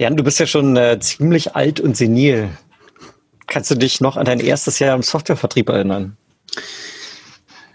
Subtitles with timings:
[0.00, 2.48] Jan, du bist ja schon äh, ziemlich alt und senil.
[3.46, 6.16] Kannst du dich noch an dein erstes Jahr im Softwarevertrieb erinnern?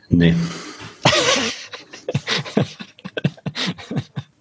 [0.10, 0.34] Nee.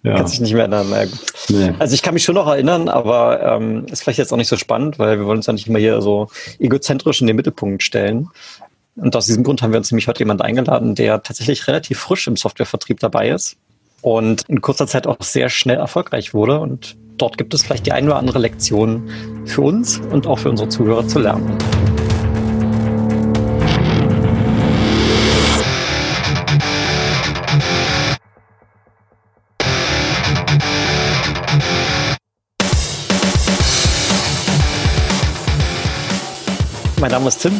[0.01, 0.15] ja.
[0.15, 1.11] Kannst dich nicht mehr erinnern.
[1.49, 1.73] Nee.
[1.77, 4.57] Also ich kann mich schon noch erinnern, aber ähm, ist vielleicht jetzt auch nicht so
[4.57, 8.29] spannend, weil wir wollen uns ja nicht immer hier so egozentrisch in den Mittelpunkt stellen.
[8.95, 12.25] Und aus diesem Grund haben wir uns nämlich heute jemand eingeladen, der tatsächlich relativ frisch
[12.25, 13.57] im Softwarevertrieb dabei ist
[14.01, 16.59] und in kurzer Zeit auch sehr schnell erfolgreich wurde.
[16.59, 19.09] Und dort gibt es vielleicht die eine oder andere Lektion
[19.45, 21.57] für uns und auch für unsere Zuhörer zu lernen.
[36.99, 37.53] Mein Name ist Tim.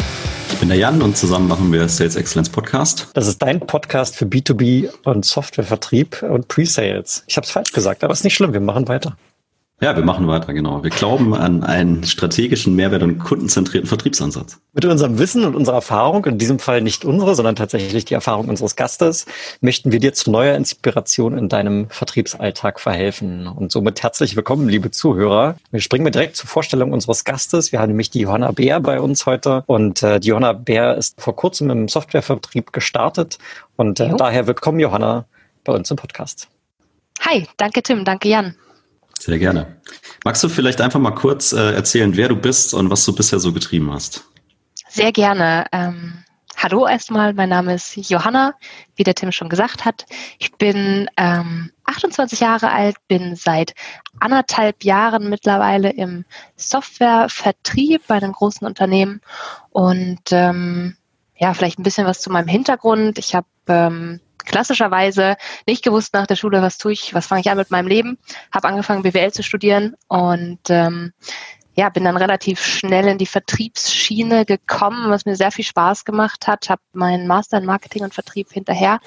[0.51, 3.09] Ich bin der Jan und zusammen machen wir Sales Excellence Podcast.
[3.13, 7.23] Das ist dein Podcast für B2B und Softwarevertrieb und Pre-Sales.
[7.27, 9.17] Ich habe es falsch gesagt, aber ist nicht schlimm, wir machen weiter.
[9.81, 10.83] Ja, wir machen weiter, genau.
[10.83, 14.57] Wir glauben an einen strategischen Mehrwert und kundenzentrierten Vertriebsansatz.
[14.71, 18.47] Mit unserem Wissen und unserer Erfahrung, in diesem Fall nicht unsere, sondern tatsächlich die Erfahrung
[18.47, 19.25] unseres Gastes,
[19.59, 23.47] möchten wir dir zu neuer Inspiration in deinem Vertriebsalltag verhelfen.
[23.47, 25.57] Und somit herzlich willkommen, liebe Zuhörer.
[25.71, 27.73] Wir springen direkt zur Vorstellung unseres Gastes.
[27.73, 29.65] Wir haben nämlich die Johanna Bär bei uns heute.
[29.67, 33.39] Und äh, die Johanna Bär ist vor kurzem im Softwarevertrieb gestartet.
[33.75, 35.25] Und äh, daher willkommen, Johanna,
[35.65, 36.47] bei uns im Podcast.
[37.19, 38.55] Hi, danke Tim, danke Jan.
[39.25, 39.81] Sehr gerne.
[40.23, 43.39] Magst du vielleicht einfach mal kurz äh, erzählen, wer du bist und was du bisher
[43.39, 44.23] so getrieben hast?
[44.87, 45.65] Sehr gerne.
[45.71, 46.23] Ähm,
[46.55, 48.53] hallo erstmal, mein Name ist Johanna,
[48.95, 50.05] wie der Tim schon gesagt hat.
[50.37, 53.73] Ich bin ähm, 28 Jahre alt, bin seit
[54.19, 59.21] anderthalb Jahren mittlerweile im Softwarevertrieb bei einem großen Unternehmen
[59.71, 60.97] und ähm,
[61.35, 63.17] ja, vielleicht ein bisschen was zu meinem Hintergrund.
[63.17, 65.35] Ich habe ähm, klassischerweise
[65.67, 68.17] nicht gewusst nach der Schule, was tue ich, was fange ich an mit meinem Leben,
[68.53, 71.13] habe angefangen BWL zu studieren und ähm,
[71.75, 76.47] ja, bin dann relativ schnell in die Vertriebsschiene gekommen, was mir sehr viel Spaß gemacht
[76.47, 76.69] hat.
[76.69, 78.99] Habe meinen Master in Marketing und Vertrieb hinterher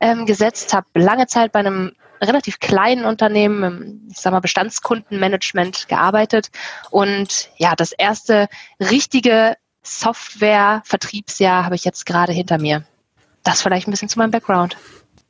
[0.00, 1.92] ähm, gesetzt, habe lange Zeit bei einem
[2.22, 6.50] relativ kleinen Unternehmen im, ich sag mal, Bestandskundenmanagement gearbeitet
[6.90, 8.48] und ja, das erste
[8.80, 12.84] richtige Software-Vertriebsjahr habe ich jetzt gerade hinter mir
[13.44, 14.76] das vielleicht ein bisschen zu meinem Background.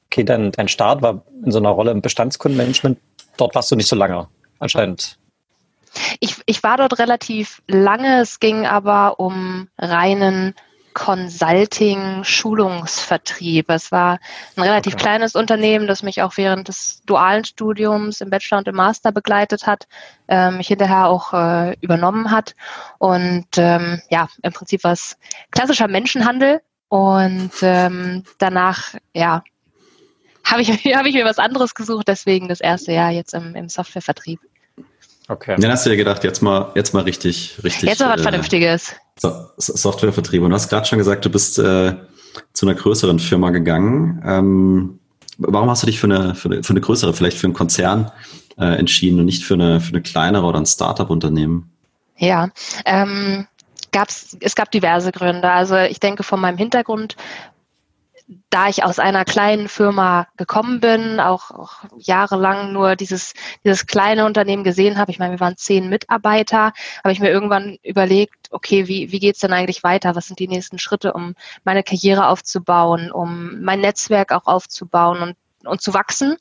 [0.06, 2.98] Okay, dann dein Start war in so einer Rolle im Bestandskundenmanagement.
[3.36, 5.18] Dort warst du nicht so lange, anscheinend.
[6.20, 8.20] Ich, ich war dort relativ lange.
[8.20, 10.54] Es ging aber um reinen
[10.94, 13.68] Consulting, Schulungsvertrieb.
[13.68, 14.20] Es war
[14.56, 15.02] ein relativ okay.
[15.02, 19.66] kleines Unternehmen, das mich auch während des dualen Studiums im Bachelor und im Master begleitet
[19.66, 19.88] hat,
[20.28, 22.54] äh, mich hinterher auch äh, übernommen hat.
[22.98, 25.16] Und ähm, ja, im Prinzip war es
[25.50, 26.62] klassischer Menschenhandel,
[26.94, 29.42] und ähm, danach, ja,
[30.44, 33.68] habe ich, hab ich mir was anderes gesucht, deswegen das erste Jahr jetzt im, im
[33.68, 34.38] Softwarevertrieb.
[35.26, 35.56] Okay.
[35.58, 37.88] Dann hast du dir gedacht, jetzt mal, jetzt mal richtig, richtig.
[37.88, 38.94] Jetzt mal was äh, Vernünftiges.
[39.18, 40.40] So, Softwarevertrieb.
[40.42, 41.94] Und du hast gerade schon gesagt, du bist äh,
[42.52, 44.22] zu einer größeren Firma gegangen.
[44.24, 45.00] Ähm,
[45.38, 48.12] warum hast du dich für eine, für eine, für eine größere, vielleicht für einen Konzern
[48.56, 51.72] äh, entschieden und nicht für eine, für eine kleinere oder ein Startup-Unternehmen?
[52.18, 52.50] Ja,
[52.84, 53.48] ähm,
[53.94, 55.50] gab's, es gab diverse Gründe.
[55.50, 57.16] Also ich denke von meinem Hintergrund,
[58.50, 63.34] da ich aus einer kleinen Firma gekommen bin, auch, auch jahrelang nur dieses,
[63.64, 66.72] dieses kleine Unternehmen gesehen habe, ich meine, wir waren zehn Mitarbeiter,
[67.02, 70.16] habe ich mir irgendwann überlegt, okay, wie, wie geht's denn eigentlich weiter?
[70.16, 71.34] Was sind die nächsten Schritte, um
[71.64, 76.36] meine Karriere aufzubauen, um mein Netzwerk auch aufzubauen und und zu wachsen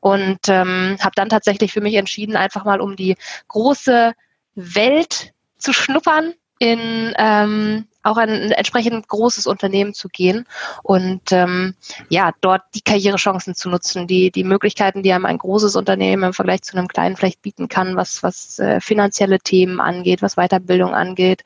[0.00, 3.16] und ähm, habe dann tatsächlich für mich entschieden, einfach mal um die
[3.48, 4.14] große
[4.54, 10.46] Welt zu schnuppern, in ähm, auch ein entsprechend großes Unternehmen zu gehen
[10.84, 11.74] und ähm,
[12.08, 16.32] ja, dort die Karrierechancen zu nutzen, die, die Möglichkeiten, die einem ein großes Unternehmen im
[16.32, 20.94] Vergleich zu einem kleinen vielleicht bieten kann, was, was äh, finanzielle Themen angeht, was Weiterbildung
[20.94, 21.42] angeht,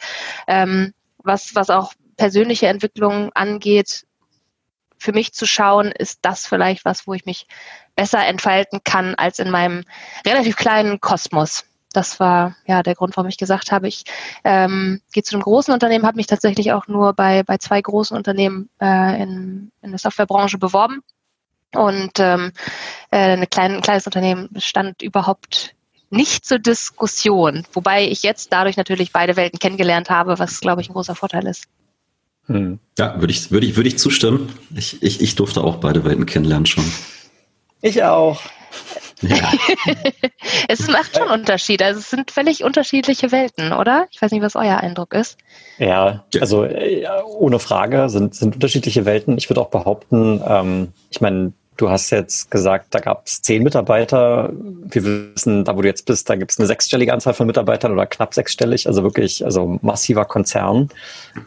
[0.48, 4.04] ähm, was, was auch persönliche Entwicklung angeht,
[4.98, 7.46] für mich zu schauen, ist das vielleicht was, wo ich mich
[7.94, 9.84] besser entfalten kann als in meinem
[10.26, 11.64] relativ kleinen Kosmos
[11.96, 14.04] das war ja der Grund, warum ich gesagt habe, ich
[14.44, 18.16] ähm, gehe zu einem großen Unternehmen, habe mich tatsächlich auch nur bei, bei zwei großen
[18.16, 21.02] Unternehmen äh, in, in der Softwarebranche beworben.
[21.74, 22.52] Und ähm,
[23.10, 25.74] äh, eine kleine, ein kleines Unternehmen stand überhaupt
[26.10, 30.88] nicht zur Diskussion, wobei ich jetzt dadurch natürlich beide Welten kennengelernt habe, was, glaube ich,
[30.88, 31.64] ein großer Vorteil ist.
[32.46, 32.78] Hm.
[32.98, 34.52] Ja, würde ich, würde ich, würde ich zustimmen.
[34.74, 36.84] Ich, ich, ich durfte auch beide Welten kennenlernen schon.
[37.80, 38.40] Ich auch.
[39.22, 39.52] Ja.
[40.68, 41.82] es macht schon Unterschied.
[41.82, 44.06] Also es sind völlig unterschiedliche Welten, oder?
[44.10, 45.38] Ich weiß nicht, was euer Eindruck ist.
[45.78, 49.38] Ja, also ja, ohne Frage sind, sind unterschiedliche Welten.
[49.38, 53.62] Ich würde auch behaupten, ähm, ich meine, Du hast jetzt gesagt, da gab es zehn
[53.62, 54.50] Mitarbeiter.
[54.54, 55.04] Wir
[55.34, 58.06] wissen, da wo du jetzt bist, da gibt es eine sechsstellige Anzahl von Mitarbeitern oder
[58.06, 60.88] knapp sechsstellig, also wirklich, also massiver Konzern.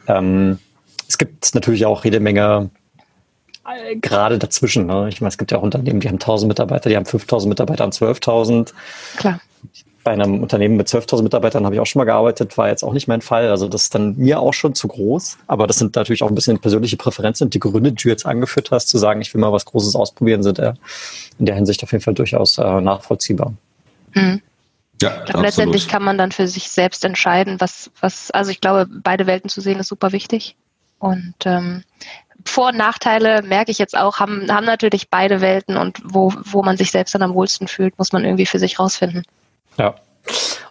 [0.07, 0.59] Ähm,
[1.07, 2.69] es gibt natürlich auch jede Menge
[3.65, 4.85] äh, gerade dazwischen.
[4.85, 5.07] Ne?
[5.09, 7.85] Ich meine, es gibt ja auch Unternehmen, die haben 1000 Mitarbeiter, die haben 5000 Mitarbeiter
[7.85, 8.73] und 12.000.
[9.17, 9.39] Klar
[10.03, 12.93] bei einem Unternehmen mit 12.000 Mitarbeitern habe ich auch schon mal gearbeitet, war jetzt auch
[12.93, 13.49] nicht mein Fall.
[13.49, 15.37] Also das ist dann mir auch schon zu groß.
[15.47, 18.25] Aber das sind natürlich auch ein bisschen persönliche Präferenzen und die Gründe, die du jetzt
[18.25, 21.91] angeführt hast, zu sagen, ich will mal was Großes ausprobieren, sind in der Hinsicht auf
[21.91, 23.53] jeden Fall durchaus äh, nachvollziehbar.
[24.13, 24.41] Mhm.
[25.01, 28.59] Ja, ich glaube, letztendlich kann man dann für sich selbst entscheiden, was, was, also ich
[28.59, 30.55] glaube, beide Welten zu sehen ist super wichtig.
[30.97, 31.83] Und ähm,
[32.45, 36.63] vor- und Nachteile merke ich jetzt auch, haben, haben natürlich beide Welten und wo, wo
[36.63, 39.23] man sich selbst dann am wohlsten fühlt, muss man irgendwie für sich rausfinden.
[39.77, 39.95] Ja.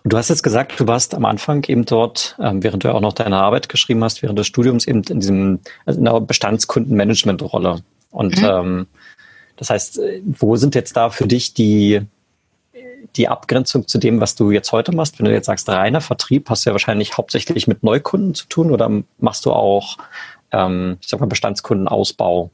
[0.05, 3.01] Und du hast jetzt gesagt, du warst am Anfang eben dort, ähm, während du auch
[3.01, 7.81] noch deine Arbeit geschrieben hast, während des Studiums eben in diesem also in einer Bestandskundenmanagement-Rolle.
[8.11, 8.49] Und mhm.
[8.49, 8.87] ähm,
[9.57, 12.03] das heißt, wo sind jetzt da für dich die
[13.17, 15.19] die Abgrenzung zu dem, was du jetzt heute machst?
[15.19, 18.71] Wenn du jetzt sagst, reiner Vertrieb, hast du ja wahrscheinlich hauptsächlich mit Neukunden zu tun
[18.71, 19.99] oder machst du auch,
[20.53, 22.51] ähm, ich sag mal, Bestandskundenausbau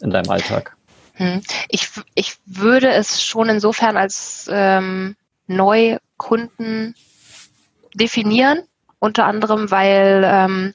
[0.00, 0.76] in deinem Alltag?
[1.14, 1.40] Hm.
[1.68, 5.16] Ich, ich würde es schon insofern als ähm,
[5.46, 6.94] Neukunden
[7.94, 8.60] definieren,
[8.98, 10.74] unter anderem, weil ähm,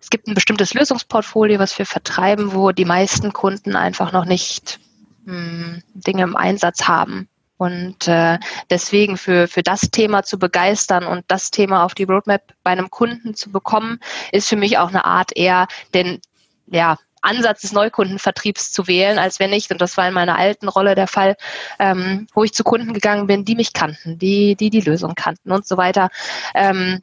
[0.00, 4.80] es gibt ein bestimmtes Lösungsportfolio, was wir vertreiben, wo die meisten Kunden einfach noch nicht
[5.24, 7.28] mh, hm, Dinge im Einsatz haben.
[7.56, 8.38] Und äh,
[8.70, 12.90] deswegen für, für das Thema zu begeistern und das Thema auf die Roadmap bei einem
[12.90, 14.00] Kunden zu bekommen,
[14.32, 16.20] ist für mich auch eine Art eher den,
[16.66, 20.68] ja, Ansatz des Neukundenvertriebs zu wählen, als wenn ich, und das war in meiner alten
[20.68, 21.36] Rolle der Fall,
[21.78, 25.52] ähm, wo ich zu Kunden gegangen bin, die mich kannten, die die, die Lösung kannten
[25.52, 26.10] und so weiter.
[26.54, 27.00] Ähm,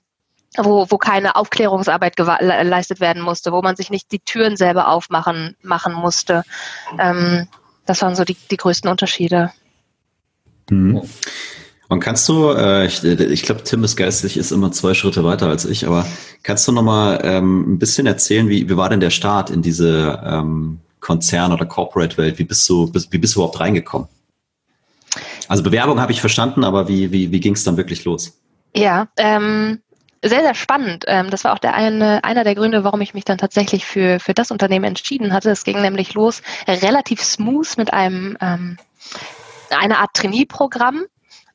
[0.57, 5.55] wo, wo keine Aufklärungsarbeit geleistet werden musste, wo man sich nicht die Türen selber aufmachen
[5.61, 6.43] machen musste.
[6.97, 7.47] Ähm,
[7.85, 9.51] das waren so die, die größten Unterschiede.
[10.69, 11.01] Mhm.
[11.89, 15.47] Und kannst du, äh, ich, ich glaube, Tim ist geistig, ist immer zwei Schritte weiter
[15.47, 16.05] als ich, aber
[16.43, 20.21] kannst du nochmal ähm, ein bisschen erzählen, wie, wie war denn der Start in diese
[20.23, 22.37] ähm, Konzern- oder Corporate-Welt?
[22.37, 24.07] Wie bist du, wie bist du überhaupt reingekommen?
[25.47, 28.39] Also Bewerbung habe ich verstanden, aber wie, wie, wie ging es dann wirklich los?
[28.75, 29.81] Ja, ähm,
[30.23, 31.05] sehr, sehr spannend.
[31.07, 34.19] Ähm, das war auch der eine, einer der Gründe, warum ich mich dann tatsächlich für,
[34.19, 35.49] für das Unternehmen entschieden hatte.
[35.49, 38.77] Es ging nämlich los relativ smooth mit einem ähm,
[39.71, 41.05] einer Art Trainee-Programm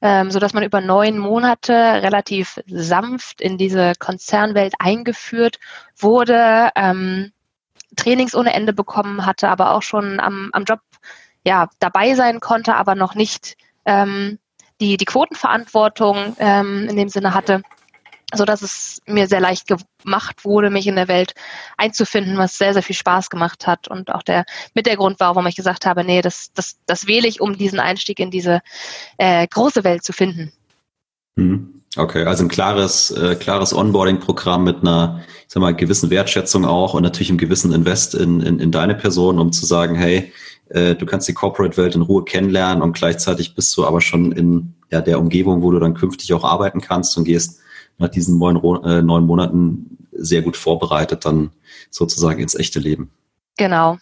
[0.05, 5.59] ähm, so dass man über neun Monate relativ sanft in diese Konzernwelt eingeführt
[5.97, 7.33] wurde, ähm,
[7.97, 10.81] Trainings ohne Ende bekommen hatte, aber auch schon am, am Job
[11.43, 13.57] ja, dabei sein konnte, aber noch nicht
[13.87, 14.39] ähm,
[14.79, 17.63] die, die Quotenverantwortung ähm, in dem Sinne hatte
[18.37, 21.35] so dass es mir sehr leicht gemacht wurde, mich in der Welt
[21.77, 24.45] einzufinden, was sehr, sehr viel Spaß gemacht hat und auch der
[24.75, 27.57] mit der Grund war, warum ich gesagt habe, nee, das, das, das wähle ich, um
[27.57, 28.61] diesen Einstieg in diese
[29.19, 30.53] äh, große Welt zu finden.
[31.37, 31.83] Mhm.
[31.97, 36.95] Okay, also ein klares, äh, klares Onboarding-Programm mit einer, ich sag mal, gewissen Wertschätzung auch
[36.95, 40.33] und natürlich einem gewissen Invest in, in, in deine Person, um zu sagen, hey,
[40.71, 44.75] äh, du kannst die Corporate-Welt in Ruhe kennenlernen und gleichzeitig bist du aber schon in
[44.91, 47.61] ja, der Umgebung, wo du dann künftig auch arbeiten kannst und gehst
[47.99, 51.51] nach diesen neun, äh, neun Monaten sehr gut vorbereitet dann
[51.91, 53.11] sozusagen ins echte Leben.
[53.57, 53.99] Genau.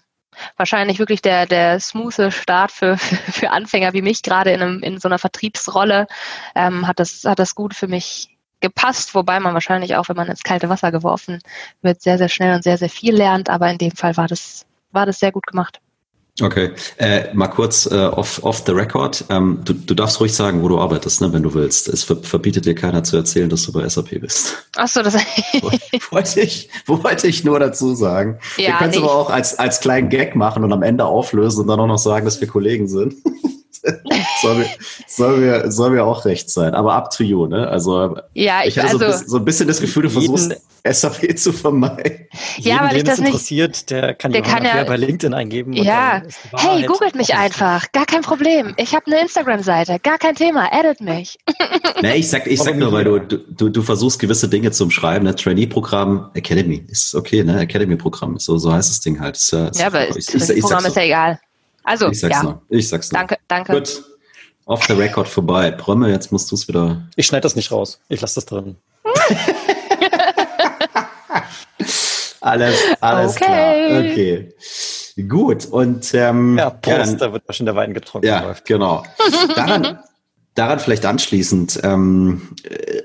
[0.56, 4.98] Wahrscheinlich wirklich der, der smooth Start für, für Anfänger wie mich, gerade in, einem, in
[4.98, 6.06] so einer Vertriebsrolle,
[6.54, 10.28] ähm, hat, das, hat das gut für mich gepasst, wobei man wahrscheinlich auch, wenn man
[10.28, 11.40] ins kalte Wasser geworfen
[11.82, 13.50] wird, sehr, sehr schnell und sehr, sehr viel lernt.
[13.50, 15.80] Aber in dem Fall war das, war das sehr gut gemacht.
[16.40, 19.22] Okay, äh, mal kurz äh, off, off the record.
[19.28, 21.88] Ähm, du, du darfst ruhig sagen, wo du arbeitest, ne, wenn du willst.
[21.88, 24.66] Es ver verbietet dir keiner zu erzählen, dass du bei SAP bist.
[24.76, 25.14] Ach so, das
[26.10, 28.38] wollte ich, wollte ich nur dazu sagen.
[28.56, 31.60] Ja, wir können es aber auch als, als kleinen Gag machen und am Ende auflösen
[31.60, 33.14] und dann auch noch sagen, dass wir Kollegen sind.
[34.42, 34.66] soll, mir,
[35.06, 36.74] soll, mir, soll mir auch recht sein.
[36.74, 37.68] Aber up to you, ne?
[37.68, 40.56] Also ja, ich, ich hatte also, so, ein so, ein bisschen das Gefühl, du versuchst
[40.84, 42.26] SAP zu vermeiden.
[42.58, 45.72] Ja, Jeden, weil ich das nicht interessiert, der kann der kann ja bei LinkedIn eingeben.
[45.72, 46.22] Ja,
[46.56, 48.74] hey, googelt mich einfach, gar kein Problem.
[48.76, 51.38] Ich habe eine Instagram-Seite, gar kein Thema, edit mich.
[52.02, 55.24] Nee, ich sag, ich sag nur, weil du, du, du versuchst gewisse Dinge zu umschreiben.
[55.24, 55.34] Ne?
[55.36, 57.60] Trainee-Programm, Academy ist okay, ne?
[57.60, 59.36] Academy-Programm, so, so heißt das Ding halt.
[59.36, 61.40] Ist, ist ja, aber ich, das Programm ist ja egal.
[61.84, 62.42] Also, ich sag's ja.
[62.42, 62.62] Noch.
[62.68, 63.20] Ich sag's noch.
[63.20, 63.72] Danke, danke.
[63.72, 64.02] Gut.
[64.66, 65.70] Off the record vorbei.
[65.72, 67.02] Brömme, jetzt musst du es wieder.
[67.16, 68.00] Ich schneide das nicht raus.
[68.08, 68.76] Ich lasse das drin.
[72.40, 73.44] alles, alles okay.
[73.44, 73.98] klar.
[73.98, 74.54] Okay.
[75.28, 75.66] Gut.
[75.66, 78.26] Und ähm, ja, Prost, ja, da wird schon der Wein getrunken.
[78.26, 78.64] Ja, läuft.
[78.64, 79.02] genau.
[79.56, 79.98] Daran,
[80.54, 83.02] daran vielleicht anschließend, ähm, äh,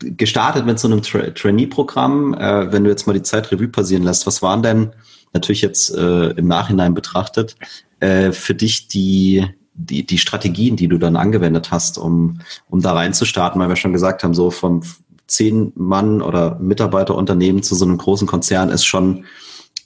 [0.00, 4.02] gestartet mit so einem Tra Trainee-Programm, äh, wenn du jetzt mal die Zeit Revue passieren
[4.02, 4.92] lässt, was waren denn
[5.32, 7.56] natürlich jetzt äh, im Nachhinein betrachtet,
[8.02, 12.94] äh, für dich die, die, die Strategien, die du dann angewendet hast, um, um da
[12.94, 14.82] reinzustarten, weil wir schon gesagt haben, so von
[15.28, 19.24] zehn Mann oder Mitarbeiterunternehmen zu so einem großen Konzern ist schon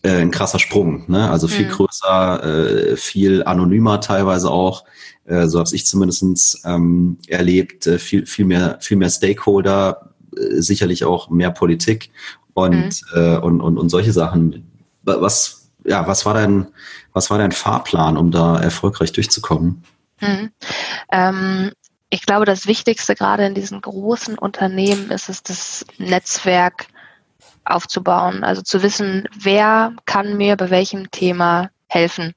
[0.02, 1.04] äh, ein krasser Sprung.
[1.08, 1.30] Ne?
[1.30, 1.72] Also viel mhm.
[1.72, 2.44] größer,
[2.92, 4.84] äh, viel anonymer teilweise auch.
[5.26, 7.86] Äh, so habe ich zumindest ähm, erlebt.
[7.86, 12.10] Äh, viel, viel, mehr, viel mehr Stakeholder, äh, sicherlich auch mehr Politik
[12.54, 13.20] und, mhm.
[13.20, 14.70] äh, und, und, und solche Sachen.
[15.02, 16.66] Was, ja, was war dein,
[17.12, 19.82] was war dein Fahrplan, um da erfolgreich durchzukommen?
[20.20, 20.50] Mhm.
[21.12, 21.72] Ähm,
[22.10, 26.86] ich glaube, das Wichtigste gerade in diesen großen Unternehmen ist es, das Netzwerk
[27.64, 28.44] aufzubauen.
[28.44, 32.32] Also zu wissen, wer kann mir bei welchem Thema helfen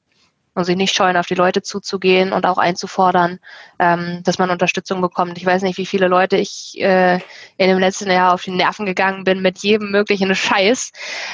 [0.59, 3.39] und sich nicht scheuen, auf die Leute zuzugehen und auch einzufordern,
[3.79, 5.37] ähm, dass man Unterstützung bekommt.
[5.37, 7.15] Ich weiß nicht, wie viele Leute ich äh,
[7.57, 10.91] in dem letzten Jahr auf die Nerven gegangen bin mit jedem möglichen Scheiß.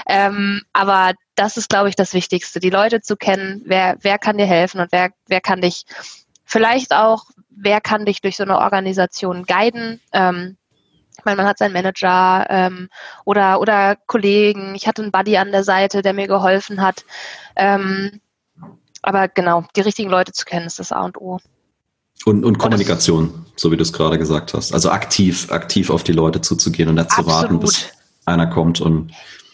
[0.07, 4.37] Ähm, aber das ist, glaube ich, das Wichtigste, die Leute zu kennen, wer, wer kann
[4.37, 5.85] dir helfen und wer, wer kann dich
[6.45, 9.99] vielleicht auch, wer kann dich durch so eine Organisation guiden.
[10.13, 10.57] Ähm,
[11.17, 12.89] ich meine, man hat seinen Manager ähm,
[13.23, 14.75] oder, oder Kollegen.
[14.75, 17.05] Ich hatte einen Buddy an der Seite, der mir geholfen hat.
[17.55, 18.21] Ähm,
[19.05, 21.39] aber genau, die richtigen Leute zu kennen, ist das A und O.
[22.25, 24.73] Und, und Kommunikation, so wie du es gerade gesagt hast.
[24.73, 27.89] Also aktiv, aktiv auf die Leute zuzugehen und nicht zu warten, bis
[28.25, 29.11] einer kommt und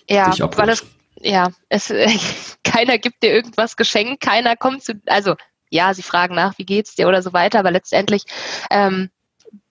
[0.09, 0.67] ja, dich abholt.
[0.67, 0.85] Weil es,
[1.19, 2.09] ja, es, äh,
[2.63, 5.35] keiner gibt dir irgendwas geschenkt, keiner kommt zu, also
[5.69, 8.23] ja, sie fragen nach, wie geht's dir oder so weiter, aber letztendlich
[8.69, 9.09] ähm,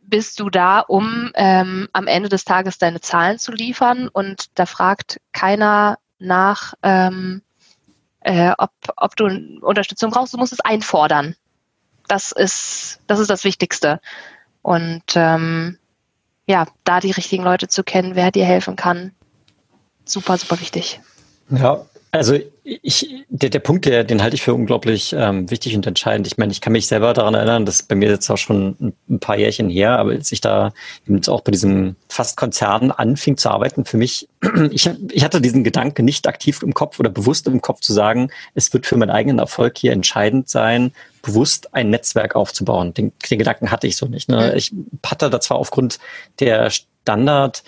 [0.01, 4.67] bist du da, um ähm, am Ende des Tages deine Zahlen zu liefern und da
[4.67, 7.43] fragt keiner nach, ähm,
[8.21, 9.27] äh, ob, ob du
[9.61, 11.37] Unterstützung brauchst, du musst es einfordern.
[12.09, 14.01] Das ist, das ist das Wichtigste.
[14.63, 15.79] Und ähm,
[16.47, 19.13] ja, da die richtigen Leute zu kennen, wer dir helfen kann,
[20.05, 21.01] super, super wichtig.
[21.51, 25.87] Ja, also ich, der, der Punkt, der, den halte ich für unglaublich ähm, wichtig und
[25.87, 26.27] entscheidend.
[26.27, 29.21] Ich meine, ich kann mich selber daran erinnern, dass bei mir jetzt auch schon ein,
[29.21, 30.73] paar Jährchen her, aber als ich da
[31.07, 34.29] eben auch bei diesem fast Konzern anfing zu arbeiten, für mich,
[34.71, 38.31] ich, ich hatte diesen Gedanken nicht aktiv im Kopf oder bewusst im Kopf zu sagen,
[38.55, 42.93] es wird für meinen eigenen Erfolg hier entscheidend sein, bewusst ein Netzwerk aufzubauen.
[42.95, 44.29] Den, den Gedanken hatte ich so nicht.
[44.29, 44.55] Ne?
[44.57, 44.73] Ich
[45.05, 45.99] hatte da zwar aufgrund
[46.41, 47.63] der Standard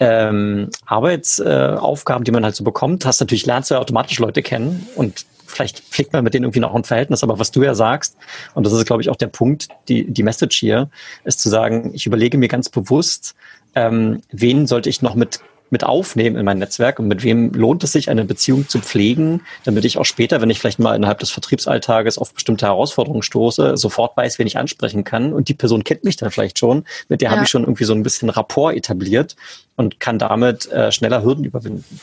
[0.00, 4.42] ähm, Arbeitsaufgaben, äh, die man halt so bekommt, hast natürlich lernst du ja automatisch Leute
[4.42, 7.74] kennen und vielleicht pflegt man mit denen irgendwie noch ein Verhältnis, aber was du ja
[7.74, 8.16] sagst,
[8.54, 10.90] und das ist, glaube ich, auch der Punkt, die, die Message hier,
[11.24, 13.34] ist zu sagen, ich überlege mir ganz bewusst,
[13.74, 15.40] ähm, wen sollte ich noch mit
[15.70, 19.42] mit aufnehmen in mein Netzwerk und mit wem lohnt es sich, eine Beziehung zu pflegen,
[19.64, 23.76] damit ich auch später, wenn ich vielleicht mal innerhalb des Vertriebsalltages auf bestimmte Herausforderungen stoße,
[23.76, 25.32] sofort weiß, wen ich ansprechen kann.
[25.32, 26.84] Und die Person kennt mich dann vielleicht schon.
[27.08, 27.34] Mit der ja.
[27.34, 29.36] habe ich schon irgendwie so ein bisschen Rapport etabliert
[29.76, 32.00] und kann damit äh, schneller Hürden überwinden.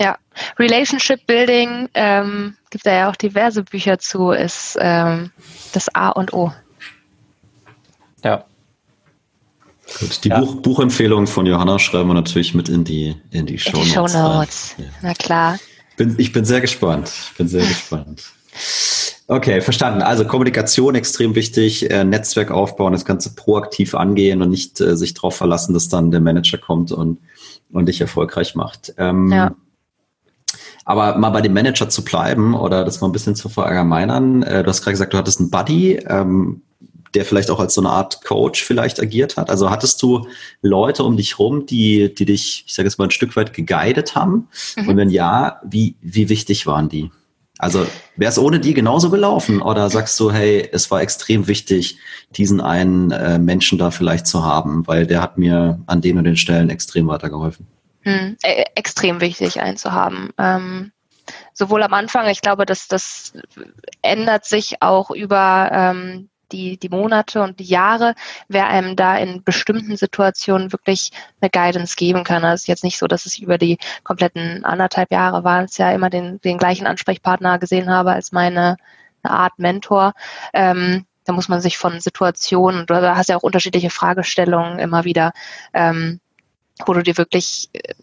[0.00, 0.16] Ja,
[0.58, 5.32] Relationship Building, ähm, gibt da ja auch diverse Bücher zu, ist ähm,
[5.72, 6.52] das A und O.
[8.22, 8.44] Ja,
[10.00, 10.40] Gut, die ja.
[10.40, 13.92] Buch, Buchempfehlung von Johanna schreiben wir natürlich mit in die, in die Show Notes.
[13.92, 14.74] Show Notes.
[14.78, 14.84] Ja.
[15.02, 15.58] Na klar.
[15.96, 17.10] Bin, ich bin sehr gespannt.
[17.30, 18.22] Ich bin sehr gespannt.
[19.26, 20.00] Okay, verstanden.
[20.00, 25.14] Also Kommunikation extrem wichtig, äh, Netzwerk aufbauen, das Ganze proaktiv angehen und nicht äh, sich
[25.14, 27.18] darauf verlassen, dass dann der Manager kommt und,
[27.70, 28.94] und dich erfolgreich macht.
[28.96, 29.54] Ähm, ja.
[30.86, 34.62] Aber mal bei dem Manager zu bleiben oder das mal ein bisschen zu verallgemeinern, äh,
[34.62, 35.96] du hast gerade gesagt, du hattest einen Buddy.
[36.08, 36.62] Ähm,
[37.14, 39.50] der vielleicht auch als so eine Art Coach vielleicht agiert hat?
[39.50, 40.26] Also hattest du
[40.62, 44.14] Leute um dich rum, die, die dich, ich sage jetzt mal, ein Stück weit geguidet
[44.14, 44.48] haben?
[44.76, 44.88] Mhm.
[44.88, 47.10] Und wenn ja, wie, wie wichtig waren die?
[47.58, 47.84] Also
[48.16, 49.60] wäre es ohne die genauso gelaufen?
[49.60, 51.98] Oder sagst du, hey, es war extrem wichtig,
[52.30, 56.24] diesen einen äh, Menschen da vielleicht zu haben, weil der hat mir an den und
[56.24, 57.66] den Stellen extrem weitergeholfen?
[58.02, 60.30] Hm, äh, extrem wichtig, einen zu haben.
[60.38, 60.92] Ähm,
[61.52, 63.32] sowohl am Anfang, ich glaube, dass das
[64.02, 68.14] ändert sich auch über ähm, die, die Monate und die Jahre,
[68.48, 72.44] wer einem da in bestimmten Situationen wirklich eine Guidance geben kann.
[72.44, 75.78] Also es ist jetzt nicht so, dass es über die kompletten anderthalb Jahre war, es
[75.78, 78.76] ja immer den, den gleichen Ansprechpartner gesehen habe als meine
[79.22, 80.14] Art Mentor.
[80.52, 85.32] Ähm, da muss man sich von Situationen, du hast ja auch unterschiedliche Fragestellungen immer wieder,
[85.74, 86.20] ähm,
[86.86, 87.94] wo du dir wirklich äh,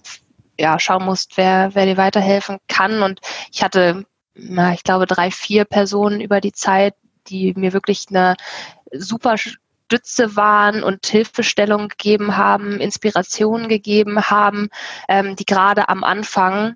[0.60, 3.02] ja, schauen musst, wer, wer dir weiterhelfen kann.
[3.02, 3.20] Und
[3.52, 6.96] ich hatte, ich glaube, drei, vier Personen über die Zeit,
[7.28, 8.36] die mir wirklich eine
[8.92, 14.70] super Stütze waren und Hilfestellung gegeben haben, Inspiration gegeben haben,
[15.08, 16.76] ähm, die gerade am Anfang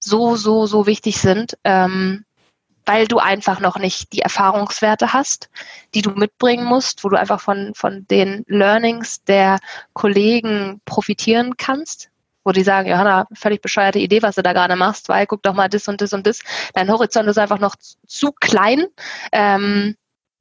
[0.00, 2.24] so, so, so wichtig sind, ähm,
[2.86, 5.50] weil du einfach noch nicht die Erfahrungswerte hast,
[5.94, 9.58] die du mitbringen musst, wo du einfach von, von den Learnings der
[9.92, 12.08] Kollegen profitieren kannst,
[12.48, 15.52] wo die sagen, Johanna, völlig bescheuerte Idee, was du da gerade machst, weil guck doch
[15.52, 16.40] mal das und das und das.
[16.72, 17.76] Dein Horizont ist einfach noch
[18.06, 18.86] zu klein,
[19.32, 19.96] ähm,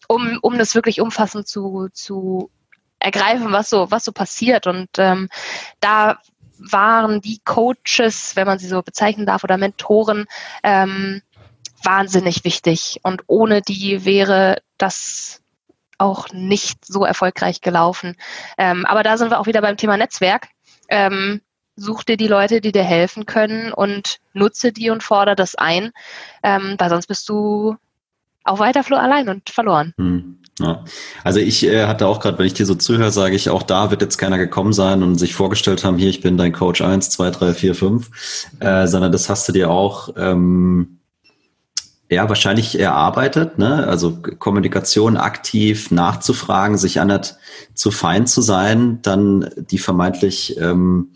[0.07, 2.49] um, um das wirklich umfassend zu, zu
[2.97, 4.67] ergreifen, was so, was so passiert.
[4.67, 5.27] Und ähm,
[5.81, 6.19] da
[6.59, 10.27] waren die Coaches, wenn man sie so bezeichnen darf, oder Mentoren,
[10.63, 11.21] ähm,
[11.83, 13.01] wahnsinnig wichtig.
[13.03, 15.41] Und ohne die wäre das
[15.97, 18.15] auch nicht so erfolgreich gelaufen.
[18.57, 20.47] Ähm, aber da sind wir auch wieder beim Thema Netzwerk.
[20.87, 21.41] Ähm,
[21.77, 25.91] such dir die Leute, die dir helfen können und nutze die und fordere das ein,
[26.43, 27.77] ähm, weil sonst bist du
[28.43, 29.93] auf weiter Flur allein und verloren.
[29.97, 30.39] Hm.
[30.59, 30.83] Ja.
[31.23, 33.91] Also ich äh, hatte auch gerade, wenn ich dir so zuhöre, sage ich, auch da
[33.91, 37.11] wird jetzt keiner gekommen sein und sich vorgestellt haben, hier, ich bin dein Coach 1,
[37.11, 38.09] 2, 3, 4, 5,
[38.59, 40.97] äh, sondern das hast du dir auch ähm,
[42.09, 43.85] ja wahrscheinlich erarbeitet, ne?
[43.87, 47.37] Also Kommunikation aktiv nachzufragen, sich anders
[47.75, 51.11] zu fein zu sein, dann die vermeintlich ähm,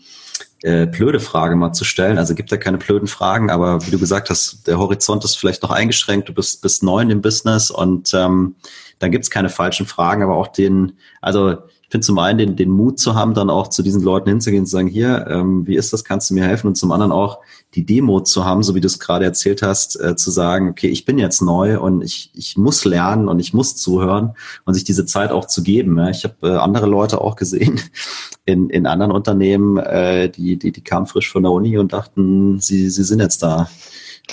[0.62, 2.18] äh, blöde Frage mal zu stellen.
[2.18, 5.62] Also gibt ja keine blöden Fragen, aber wie du gesagt hast, der Horizont ist vielleicht
[5.62, 8.56] noch eingeschränkt, du bist, bist neu in dem Business und ähm,
[8.98, 11.56] dann gibt es keine falschen Fragen, aber auch den, also
[11.92, 14.66] finde zum einen den, den Mut zu haben, dann auch zu diesen Leuten hinzugehen und
[14.66, 16.68] zu sagen, hier, ähm, wie ist das, kannst du mir helfen?
[16.68, 17.40] Und zum anderen auch
[17.74, 20.88] die Demo zu haben, so wie du es gerade erzählt hast, äh, zu sagen, okay,
[20.88, 24.34] ich bin jetzt neu und ich, ich muss lernen und ich muss zuhören
[24.64, 25.98] und sich diese Zeit auch zu geben.
[25.98, 26.08] Ja.
[26.08, 27.78] Ich habe äh, andere Leute auch gesehen
[28.46, 32.58] in, in anderen Unternehmen, äh, die, die, die kamen frisch von der Uni und dachten,
[32.58, 33.68] sie, sie sind jetzt da,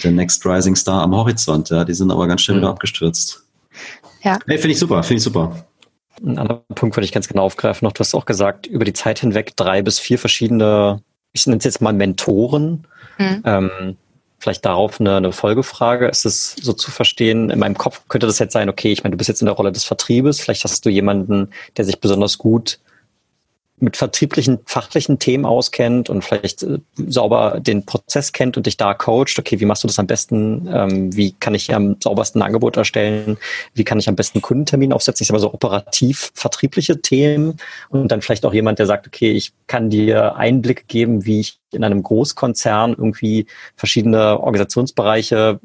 [0.01, 1.71] der Next Rising Star am Horizont.
[1.71, 1.83] Ja.
[1.83, 2.61] Die sind aber ganz schnell mhm.
[2.61, 3.43] wieder abgestürzt.
[4.23, 4.39] Ja.
[4.47, 5.68] Nee, finde ich super, finde ich super.
[6.21, 7.85] Ein anderer Punkt würde ich ganz genau aufgreifen.
[7.85, 11.01] Noch, du hast auch gesagt, über die Zeit hinweg drei bis vier verschiedene,
[11.31, 12.87] ich nenne es jetzt mal Mentoren.
[13.17, 13.41] Mhm.
[13.45, 13.97] Ähm,
[14.39, 16.07] vielleicht darauf eine, eine Folgefrage.
[16.07, 19.11] Ist es so zu verstehen, in meinem Kopf könnte das jetzt sein, okay, ich meine,
[19.11, 22.37] du bist jetzt in der Rolle des Vertriebes, vielleicht hast du jemanden, der sich besonders
[22.37, 22.79] gut
[23.81, 28.93] mit vertrieblichen, fachlichen Themen auskennt und vielleicht äh, sauber den Prozess kennt und dich da
[28.93, 30.67] coacht, okay, wie machst du das am besten?
[30.71, 33.37] Ähm, wie kann ich am saubersten Angebot erstellen?
[33.73, 35.23] Wie kann ich am besten Kundentermin aufsetzen?
[35.23, 37.57] Ich sage mal so operativ vertriebliche Themen
[37.89, 41.59] und dann vielleicht auch jemand, der sagt, okay, ich kann dir Einblick geben, wie ich
[41.71, 45.59] in einem Großkonzern irgendwie verschiedene Organisationsbereiche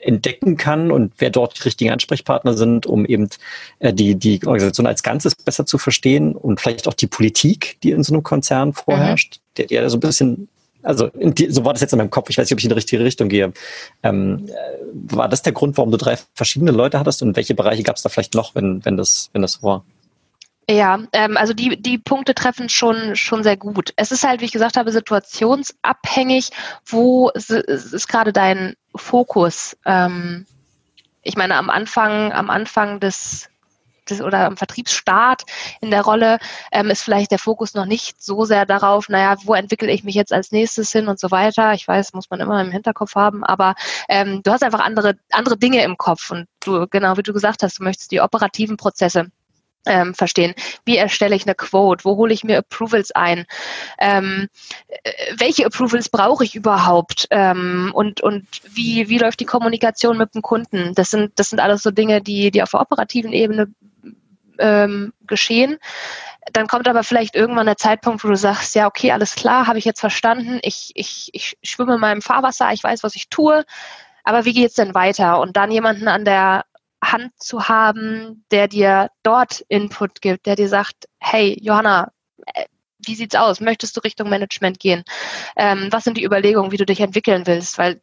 [0.00, 3.28] entdecken kann und wer dort die richtigen Ansprechpartner sind, um eben
[3.78, 7.90] äh, die, die Organisation als Ganzes besser zu verstehen und vielleicht auch die Politik, die
[7.90, 9.54] in so einem Konzern vorherrscht, mhm.
[9.56, 10.48] der, der so ein bisschen
[10.82, 12.30] also die, so war das jetzt in meinem Kopf.
[12.30, 13.52] Ich weiß nicht, ob ich in die richtige Richtung gehe.
[14.02, 17.82] Ähm, äh, war das der Grund, warum du drei verschiedene Leute hattest und welche Bereiche
[17.82, 19.84] gab es da vielleicht noch, wenn, wenn das, wenn das war?
[20.70, 23.92] Ja, ähm, also die, die Punkte treffen schon, schon sehr gut.
[23.96, 26.50] Es ist halt, wie ich gesagt habe, situationsabhängig,
[26.86, 29.76] wo ist, ist gerade dein Fokus.
[29.84, 30.46] Ähm,
[31.22, 33.48] ich meine, am Anfang, am Anfang des,
[34.08, 35.42] des oder am Vertriebsstart
[35.80, 36.38] in der Rolle
[36.72, 40.14] ähm, ist vielleicht der Fokus noch nicht so sehr darauf, naja, wo entwickle ich mich
[40.14, 41.74] jetzt als nächstes hin und so weiter.
[41.74, 43.74] Ich weiß, muss man immer im Hinterkopf haben, aber
[44.08, 47.62] ähm, du hast einfach andere, andere Dinge im Kopf und du, genau wie du gesagt
[47.62, 49.30] hast, du möchtest die operativen Prozesse
[49.86, 50.54] ähm, verstehen.
[50.84, 52.04] Wie erstelle ich eine Quote?
[52.04, 53.46] Wo hole ich mir Approvals ein?
[53.98, 54.48] Ähm,
[54.88, 57.26] äh, welche Approvals brauche ich überhaupt?
[57.30, 60.94] Ähm, und und wie, wie läuft die Kommunikation mit dem Kunden?
[60.94, 63.72] Das sind, das sind alles so Dinge, die, die auf der operativen Ebene
[64.58, 65.78] ähm, geschehen.
[66.52, 69.78] Dann kommt aber vielleicht irgendwann der Zeitpunkt, wo du sagst, ja, okay, alles klar, habe
[69.78, 70.58] ich jetzt verstanden.
[70.62, 73.64] Ich, ich, ich schwimme in meinem Fahrwasser, ich weiß, was ich tue.
[74.24, 75.40] Aber wie geht's denn weiter?
[75.40, 76.64] Und dann jemanden an der
[77.02, 82.12] Hand zu haben, der dir dort Input gibt, der dir sagt, hey, Johanna,
[82.54, 82.64] äh,
[82.98, 83.60] wie sieht's aus?
[83.60, 85.04] Möchtest du Richtung Management gehen?
[85.56, 87.78] Ähm, was sind die Überlegungen, wie du dich entwickeln willst?
[87.78, 88.00] Weil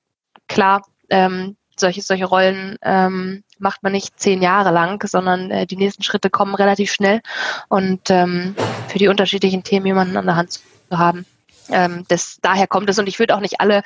[0.48, 5.78] klar, ähm, solche, solche Rollen ähm, macht man nicht zehn Jahre lang, sondern äh, die
[5.78, 7.22] nächsten Schritte kommen relativ schnell.
[7.70, 8.56] Und ähm,
[8.88, 11.26] für die unterschiedlichen Themen jemanden an der Hand zu haben,
[11.72, 13.84] ähm, das, daher kommt es und ich würde auch nicht alle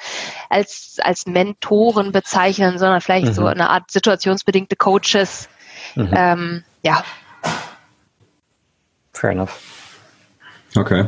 [0.50, 3.34] als, als Mentoren bezeichnen, sondern vielleicht mhm.
[3.34, 5.50] so eine Art situationsbedingte Coaches.
[5.96, 6.14] Mhm.
[6.14, 7.04] Ähm, ja.
[9.14, 9.81] Fair enough.
[10.76, 11.06] Okay.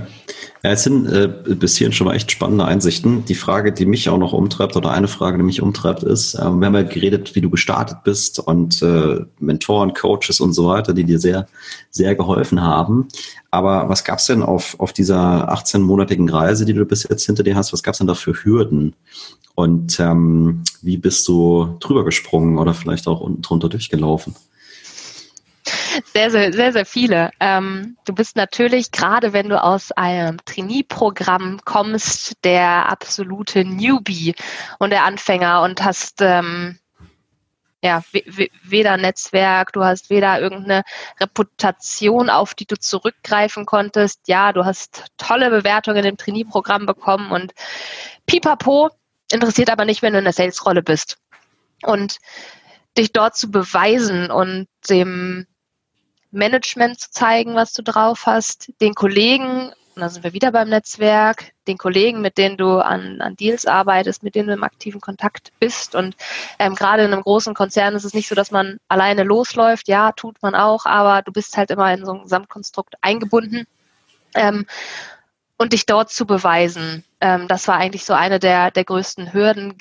[0.62, 3.23] Ja, es sind äh, bis hierhin schon mal echt spannende Einsichten.
[3.26, 6.39] Die Frage, die mich auch noch umtreibt, oder eine Frage, die mich umtreibt, ist, äh,
[6.39, 10.93] wir haben ja geredet, wie du gestartet bist und äh, Mentoren, Coaches und so weiter,
[10.93, 11.47] die dir sehr,
[11.91, 13.08] sehr geholfen haben.
[13.52, 17.56] Aber was gab's denn auf, auf dieser 18-monatigen Reise, die du bis jetzt hinter dir
[17.56, 18.95] hast, was gab's denn da für Hürden?
[19.56, 24.36] Und ähm, wie bist du drüber gesprungen oder vielleicht auch unten drunter durchgelaufen?
[26.06, 27.32] Sehr, sehr, sehr, sehr viele.
[27.39, 34.36] Ähm, du bist natürlich, gerade wenn du aus einem Trainee-Programm kommst, der absolute Newbie
[34.79, 36.79] und der Anfänger und hast ähm,
[37.84, 38.01] ja,
[38.63, 40.84] weder Netzwerk, du hast weder irgendeine
[41.19, 44.21] Reputation, auf die du zurückgreifen konntest.
[44.27, 47.53] Ja, du hast tolle Bewertungen im Trainee-Programm bekommen und
[48.25, 48.89] pipapo,
[49.32, 51.17] interessiert aber nicht, wenn du in der Sales-Rolle bist.
[51.84, 52.19] Und
[52.97, 55.45] dich dort zu beweisen und dem
[56.34, 60.69] Management zu zeigen, was du drauf hast, den Kollegen und da sind wir wieder beim
[60.69, 65.00] Netzwerk, den Kollegen, mit denen du an, an Deals arbeitest, mit denen du im aktiven
[65.00, 65.93] Kontakt bist.
[65.93, 66.15] Und
[66.58, 69.88] ähm, gerade in einem großen Konzern ist es nicht so, dass man alleine losläuft.
[69.88, 73.65] Ja, tut man auch, aber du bist halt immer in so ein Gesamtkonstrukt eingebunden.
[74.34, 74.65] Ähm,
[75.58, 79.78] und dich dort zu beweisen, ähm, das war eigentlich so eine der, der größten Hürden,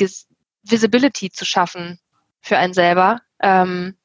[0.62, 1.98] Visibility zu schaffen
[2.42, 3.20] für einen selber.
[3.40, 3.96] Ähm,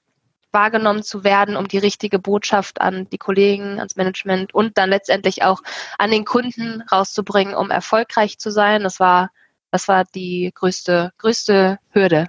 [0.51, 5.43] wahrgenommen zu werden, um die richtige Botschaft an die Kollegen, ans Management und dann letztendlich
[5.43, 5.61] auch
[5.97, 8.83] an den Kunden rauszubringen, um erfolgreich zu sein.
[8.83, 9.29] Das war,
[9.71, 12.27] das war die größte, größte Hürde.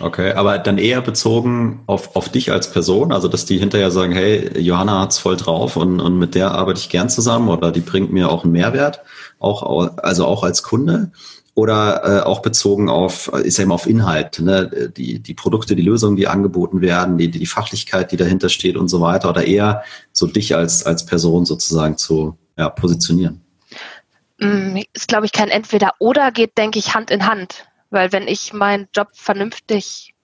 [0.00, 4.12] Okay, aber dann eher bezogen auf, auf dich als Person, also dass die hinterher sagen,
[4.12, 7.80] hey, Johanna hat's voll drauf und, und mit der arbeite ich gern zusammen oder die
[7.80, 9.02] bringt mir auch einen Mehrwert,
[9.38, 11.12] auch, also auch als Kunde
[11.54, 14.92] oder äh, auch bezogen auf, ist ja immer auf Inhalt, ne?
[14.96, 18.88] die, die Produkte, die Lösungen, die angeboten werden, die, die Fachlichkeit, die dahinter steht und
[18.88, 19.82] so weiter, oder eher
[20.12, 23.40] so dich als, als Person sozusagen zu ja, positionieren?
[24.38, 27.66] Mm, ist, glaube ich, kein Entweder-Oder, geht, denke ich, Hand in Hand.
[27.90, 30.14] Weil wenn ich meinen Job vernünftig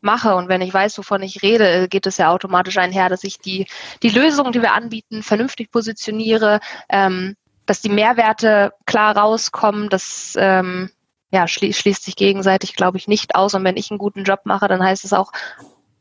[0.00, 3.38] mache und wenn ich weiß, wovon ich rede, geht es ja automatisch einher, dass ich
[3.38, 3.66] die,
[4.02, 10.90] die Lösungen, die wir anbieten, vernünftig positioniere, ähm, dass die Mehrwerte klar rauskommen, das ähm,
[11.32, 13.54] ja, schlie schließt sich gegenseitig, glaube ich, nicht aus.
[13.54, 15.32] Und wenn ich einen guten Job mache, dann heißt es auch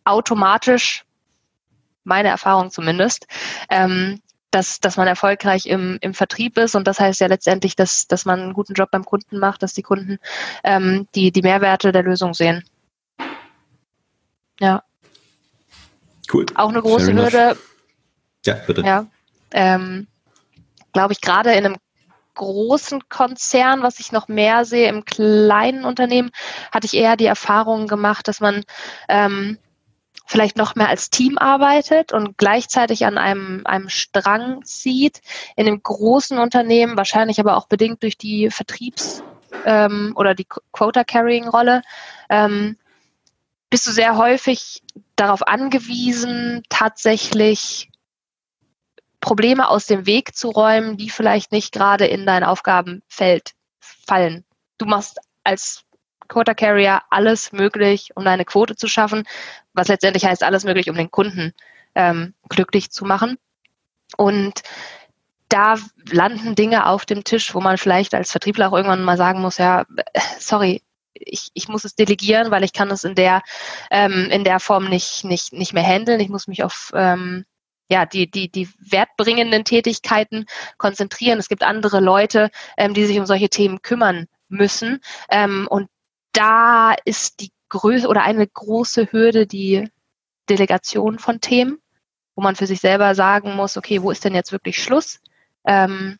[0.03, 1.05] automatisch,
[2.03, 3.27] meine Erfahrung zumindest,
[3.69, 4.19] ähm,
[4.49, 6.75] dass, dass man erfolgreich im, im Vertrieb ist.
[6.75, 9.73] Und das heißt ja letztendlich, dass, dass man einen guten Job beim Kunden macht, dass
[9.73, 10.19] die Kunden
[10.63, 12.65] ähm, die, die Mehrwerte der Lösung sehen.
[14.59, 14.83] Ja.
[16.31, 16.45] Cool.
[16.55, 17.57] Auch eine große Hürde.
[18.45, 18.81] Ja, bitte.
[18.81, 19.05] Ja.
[19.51, 20.07] Ähm,
[20.93, 21.77] glaube ich, gerade in einem
[22.35, 26.31] großen Konzern, was ich noch mehr sehe, im kleinen Unternehmen,
[26.71, 28.63] hatte ich eher die Erfahrung gemacht, dass man
[29.09, 29.57] ähm,
[30.25, 35.21] vielleicht noch mehr als Team arbeitet und gleichzeitig an einem, einem Strang zieht.
[35.57, 39.23] In dem großen Unternehmen, wahrscheinlich aber auch bedingt durch die Vertriebs-
[39.65, 41.81] ähm, oder die Quota-Carrying-Rolle,
[42.29, 42.77] ähm,
[43.69, 44.83] bist du sehr häufig
[45.15, 47.90] darauf angewiesen, tatsächlich
[49.21, 54.43] Probleme aus dem Weg zu räumen, die vielleicht nicht gerade in dein Aufgabenfeld fallen.
[54.77, 55.83] Du machst als
[56.27, 59.23] Quota Carrier alles möglich, um deine Quote zu schaffen,
[59.73, 61.53] was letztendlich heißt alles möglich, um den Kunden
[61.95, 63.37] ähm, glücklich zu machen.
[64.17, 64.61] Und
[65.49, 65.75] da
[66.09, 69.57] landen Dinge auf dem Tisch, wo man vielleicht als Vertriebler auch irgendwann mal sagen muss,
[69.57, 69.85] ja,
[70.39, 70.81] sorry,
[71.13, 73.41] ich, ich muss es delegieren, weil ich kann es in der
[73.91, 76.19] ähm, in der Form nicht nicht nicht mehr handeln.
[76.19, 77.45] Ich muss mich auf ähm,
[77.91, 80.45] ja, die, die, die wertbringenden Tätigkeiten
[80.77, 81.39] konzentrieren.
[81.39, 85.01] Es gibt andere Leute, ähm, die sich um solche Themen kümmern müssen.
[85.29, 85.89] Ähm, und
[86.31, 89.89] da ist die Größe oder eine große Hürde die
[90.49, 91.79] Delegation von Themen,
[92.35, 95.19] wo man für sich selber sagen muss, okay, wo ist denn jetzt wirklich Schluss?
[95.65, 96.17] Ähm,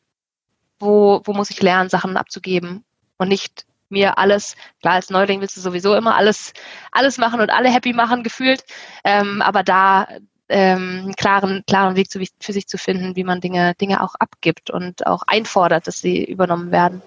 [0.78, 2.84] wo, wo muss ich lernen, Sachen abzugeben
[3.16, 6.54] und nicht mir alles, klar, als Neuling willst du sowieso immer alles,
[6.92, 8.64] alles machen und alle happy machen, gefühlt.
[9.04, 10.08] Ähm, aber da,
[10.52, 14.16] ähm, einen klaren, klaren Weg zu, für sich zu finden, wie man Dinge, Dinge auch
[14.16, 17.02] abgibt und auch einfordert, dass sie übernommen werden.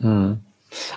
[0.00, 0.40] Hm.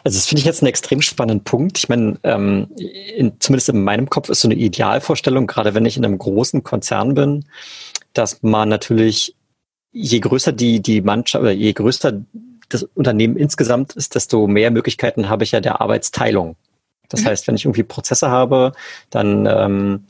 [0.04, 1.78] Also das finde ich jetzt einen extrem spannenden Punkt.
[1.78, 2.67] Ich meine, ähm,
[3.15, 6.63] in, zumindest in meinem Kopf ist so eine Idealvorstellung, gerade wenn ich in einem großen
[6.63, 7.45] Konzern bin,
[8.13, 9.36] dass man natürlich,
[9.91, 12.22] je größer die, die Mannschaft oder je größer
[12.69, 16.56] das Unternehmen insgesamt ist, desto mehr Möglichkeiten habe ich ja der Arbeitsteilung.
[17.10, 17.26] Das mhm.
[17.28, 18.74] heißt, wenn ich irgendwie Prozesse habe,
[19.10, 20.06] dann ähm,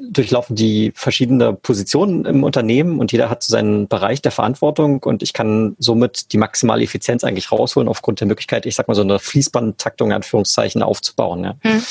[0.00, 5.22] durchlaufen die verschiedene Positionen im Unternehmen und jeder hat so seinen Bereich der Verantwortung und
[5.22, 9.02] ich kann somit die maximale Effizienz eigentlich rausholen aufgrund der Möglichkeit, ich sag mal so
[9.02, 11.44] eine Fließbandtaktung in Anführungszeichen aufzubauen.
[11.44, 11.54] Ja.
[11.60, 11.82] Hm.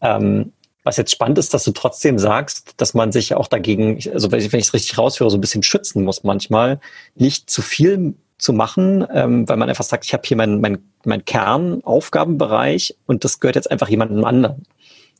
[0.00, 0.52] Ähm,
[0.84, 4.40] was jetzt spannend ist, dass du trotzdem sagst, dass man sich auch dagegen, also wenn
[4.40, 6.80] ich es richtig raushöre, so ein bisschen schützen muss manchmal,
[7.14, 10.78] nicht zu viel zu machen, ähm, weil man einfach sagt, ich habe hier meinen mein,
[11.04, 14.66] mein Kernaufgabenbereich und das gehört jetzt einfach jemandem anderen.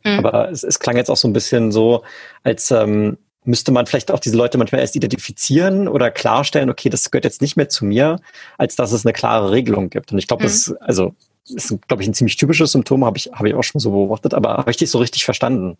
[0.04, 0.18] Mhm.
[0.18, 2.02] Aber es, es klang jetzt auch so ein bisschen so,
[2.42, 7.10] als ähm, müsste man vielleicht auch diese Leute manchmal erst identifizieren oder klarstellen, okay, das
[7.10, 8.20] gehört jetzt nicht mehr zu mir,
[8.58, 10.12] als dass es eine klare Regelung gibt.
[10.12, 10.46] Und ich glaube, mhm.
[10.46, 11.14] das also
[11.48, 14.34] ist, glaube ich, ein ziemlich typisches Symptom, habe ich, habe ich auch schon so beobachtet,
[14.34, 15.76] aber habe ich dich so richtig verstanden?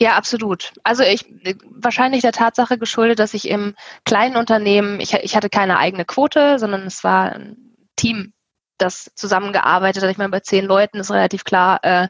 [0.00, 0.72] Ja, absolut.
[0.82, 1.24] Also ich
[1.70, 6.58] wahrscheinlich der Tatsache geschuldet, dass ich im kleinen Unternehmen, ich, ich hatte keine eigene Quote,
[6.58, 7.56] sondern es war ein
[7.96, 8.34] Team
[8.78, 10.10] das zusammengearbeitet hat.
[10.10, 12.08] Ich meine, bei zehn Leuten ist relativ klar, äh,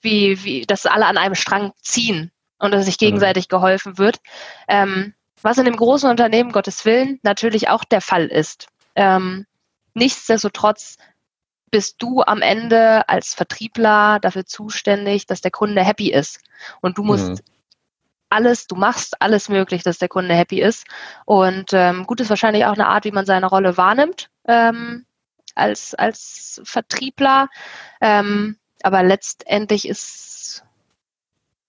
[0.00, 3.06] wie, wie, dass alle an einem Strang ziehen und dass sich mhm.
[3.06, 4.18] gegenseitig geholfen wird.
[4.66, 8.68] Ähm, was in dem großen Unternehmen, Gottes Willen, natürlich auch der Fall ist.
[8.96, 9.46] Ähm,
[9.94, 10.96] nichtsdestotrotz
[11.70, 16.40] bist du am Ende als Vertriebler dafür zuständig, dass der Kunde happy ist.
[16.80, 17.38] Und du musst mhm.
[18.30, 20.86] alles, du machst alles möglich, dass der Kunde happy ist.
[21.24, 25.04] Und ähm, gut ist wahrscheinlich auch eine Art, wie man seine Rolle wahrnimmt ähm,
[25.58, 27.48] als, als Vertriebler.
[28.00, 30.64] Ähm, aber letztendlich ist,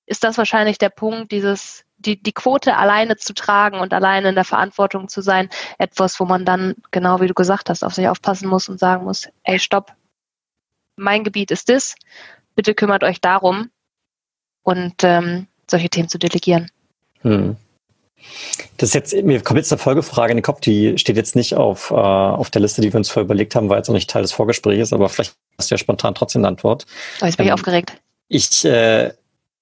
[0.05, 4.35] ist das wahrscheinlich der Punkt, dieses die, die Quote alleine zu tragen und alleine in
[4.35, 8.07] der Verantwortung zu sein, etwas, wo man dann, genau wie du gesagt hast, auf sich
[8.07, 9.93] aufpassen muss und sagen muss, ey, stopp,
[10.95, 11.95] mein Gebiet ist das,
[12.55, 13.69] bitte kümmert euch darum
[14.63, 16.71] und ähm, solche Themen zu delegieren.
[17.21, 17.57] Hm.
[18.77, 21.55] Das ist jetzt, mir kommt jetzt eine Folgefrage in den Kopf, die steht jetzt nicht
[21.55, 24.09] auf, äh, auf der Liste, die wir uns vorher überlegt haben, war jetzt auch nicht
[24.09, 26.85] Teil des Vorgesprächs, aber vielleicht hast du ja spontan trotzdem eine Antwort.
[27.21, 27.93] Oh, jetzt bin ähm, ich aufgeregt.
[28.27, 29.11] Ich äh,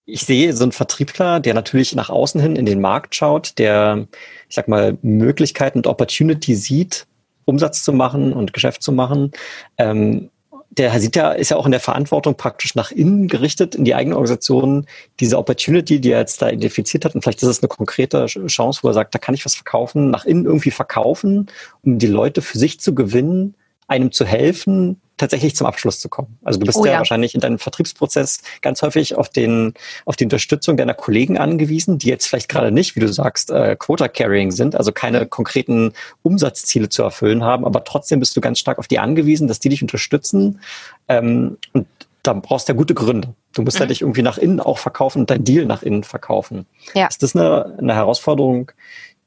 [0.08, 4.08] ich sehe so einen Vertriebler, der natürlich nach außen hin in den Markt schaut, der,
[4.48, 7.08] ich sag mal, Möglichkeiten und Opportunity sieht,
[7.44, 9.32] Umsatz zu machen und Geschäft zu machen.
[9.78, 10.30] Ähm,
[10.70, 14.16] der ja, ist ja auch in der Verantwortung praktisch nach innen gerichtet, in die eigene
[14.16, 14.86] Organisation,
[15.20, 18.82] diese Opportunity, die er jetzt da identifiziert hat, und vielleicht ist es eine konkrete Chance,
[18.84, 21.48] wo er sagt, da kann ich was verkaufen, nach innen irgendwie verkaufen,
[21.84, 23.56] um die Leute für sich zu gewinnen,
[23.88, 26.38] einem zu helfen, tatsächlich zum Abschluss zu kommen.
[26.44, 29.74] Also du bist oh, ja, ja, wahrscheinlich in deinem Vertriebsprozess ganz häufig auf den
[30.06, 33.76] auf die Unterstützung deiner Kollegen angewiesen, die jetzt vielleicht gerade nicht, wie du sagst, äh,
[33.78, 38.60] Quota Carrying sind, also keine konkreten Umsatzziele zu erfüllen haben, aber trotzdem bist du ganz
[38.60, 40.60] stark auf die angewiesen, dass die dich unterstützen.
[41.08, 41.88] Ähm, und
[42.22, 43.34] da brauchst du ja gute Gründe.
[43.54, 43.84] Du musst mhm.
[43.84, 46.68] ja dich irgendwie nach innen auch verkaufen und dein Deal nach innen verkaufen.
[46.94, 47.08] Ja.
[47.08, 48.72] Ist das eine, eine Herausforderung,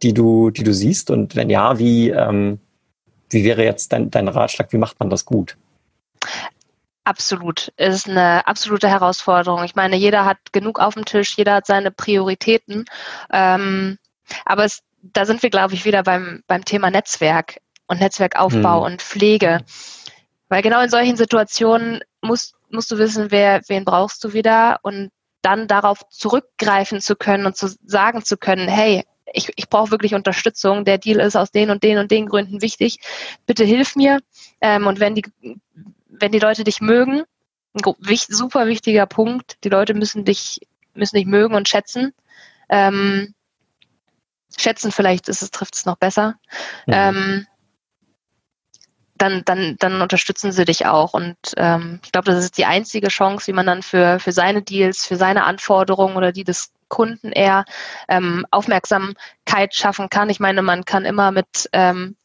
[0.02, 1.10] die du, die du siehst?
[1.10, 2.60] Und wenn ja, wie, ähm,
[3.30, 4.72] wie wäre jetzt dein, dein Ratschlag?
[4.72, 5.56] Wie macht man das gut?
[7.04, 7.72] Absolut.
[7.76, 9.64] Es ist eine absolute Herausforderung.
[9.64, 12.84] Ich meine, jeder hat genug auf dem Tisch, jeder hat seine Prioritäten.
[13.32, 13.98] Ähm,
[14.44, 18.92] aber es, da sind wir, glaube ich, wieder beim, beim Thema Netzwerk und Netzwerkaufbau hm.
[18.92, 19.60] und Pflege.
[20.48, 25.10] Weil genau in solchen Situationen musst, musst du wissen, wer, wen brauchst du wieder und
[25.42, 30.14] dann darauf zurückgreifen zu können und zu sagen zu können, hey, ich, ich brauche wirklich
[30.14, 30.84] Unterstützung.
[30.84, 32.98] Der Deal ist aus den und den und den Gründen wichtig.
[33.46, 34.20] Bitte hilf mir.
[34.60, 35.24] Ähm, und wenn die
[36.20, 37.24] wenn die Leute dich mögen,
[37.74, 37.94] ein
[38.28, 40.60] super wichtiger Punkt, die Leute müssen dich,
[40.94, 42.12] müssen dich mögen und schätzen.
[42.68, 43.34] Ähm,
[44.56, 46.36] schätzen vielleicht ist es, trifft es noch besser.
[46.86, 46.92] Mhm.
[46.92, 47.46] Ähm,
[49.20, 51.12] dann, dann, dann unterstützen sie dich auch.
[51.12, 54.62] Und ähm, ich glaube, das ist die einzige Chance, wie man dann für, für seine
[54.62, 57.64] Deals, für seine Anforderungen oder die des Kunden eher
[58.08, 60.30] ähm, Aufmerksamkeit schaffen kann.
[60.30, 62.16] Ich meine, man kann immer mit ähm,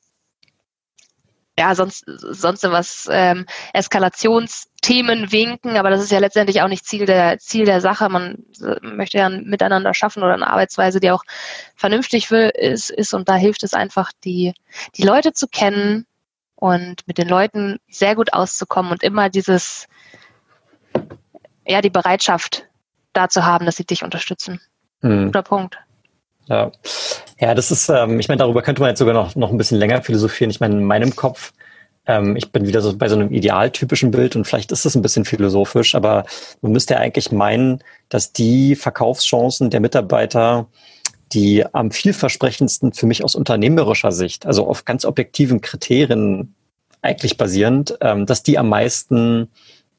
[1.57, 7.05] ja, sonst, sonst was ähm, Eskalationsthemen winken, aber das ist ja letztendlich auch nicht Ziel
[7.05, 8.09] der, Ziel der Sache.
[8.09, 8.43] Man
[8.81, 11.23] möchte ja ein Miteinander schaffen oder eine Arbeitsweise, die auch
[11.75, 14.53] vernünftig will, ist, ist und da hilft es einfach, die,
[14.97, 16.05] die Leute zu kennen
[16.65, 19.87] und mit den Leuten sehr gut auszukommen und immer dieses,
[21.63, 22.65] ja, die Bereitschaft
[23.13, 24.59] da zu haben, dass sie dich unterstützen.
[25.01, 25.25] Hm.
[25.27, 25.77] Guter Punkt.
[26.47, 26.71] Ja,
[27.39, 29.77] ja das ist, ähm, ich meine, darüber könnte man jetzt sogar noch, noch ein bisschen
[29.77, 30.49] länger philosophieren.
[30.49, 31.53] Ich meine, in meinem Kopf,
[32.07, 35.03] ähm, ich bin wieder so bei so einem idealtypischen Bild und vielleicht ist es ein
[35.03, 36.25] bisschen philosophisch, aber
[36.61, 40.65] man müsste ja eigentlich meinen, dass die Verkaufschancen der Mitarbeiter,
[41.35, 46.55] die am vielversprechendsten für mich aus unternehmerischer Sicht, also auf ganz objektiven Kriterien
[47.01, 49.49] eigentlich basierend, ähm, dass die am meisten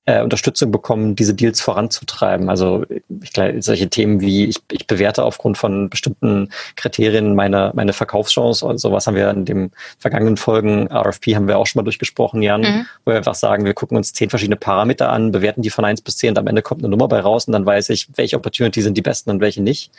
[0.06, 2.48] äh, Unterstützung bekommen, diese Deals voranzutreiben.
[2.48, 2.84] Also
[3.22, 8.64] ich glaube, solche Themen wie ich, ich bewerte aufgrund von bestimmten Kriterien meine, meine Verkaufschance
[8.64, 12.40] und sowas haben wir in den vergangenen Folgen RFP haben wir auch schon mal durchgesprochen,
[12.40, 12.86] Jan, mhm.
[13.04, 16.00] wo wir einfach sagen, wir gucken uns zehn verschiedene Parameter an, bewerten die von eins
[16.00, 18.36] bis zehn und am Ende kommt eine Nummer bei raus und dann weiß ich, welche
[18.36, 19.90] Opportunity sind die besten und welche nicht.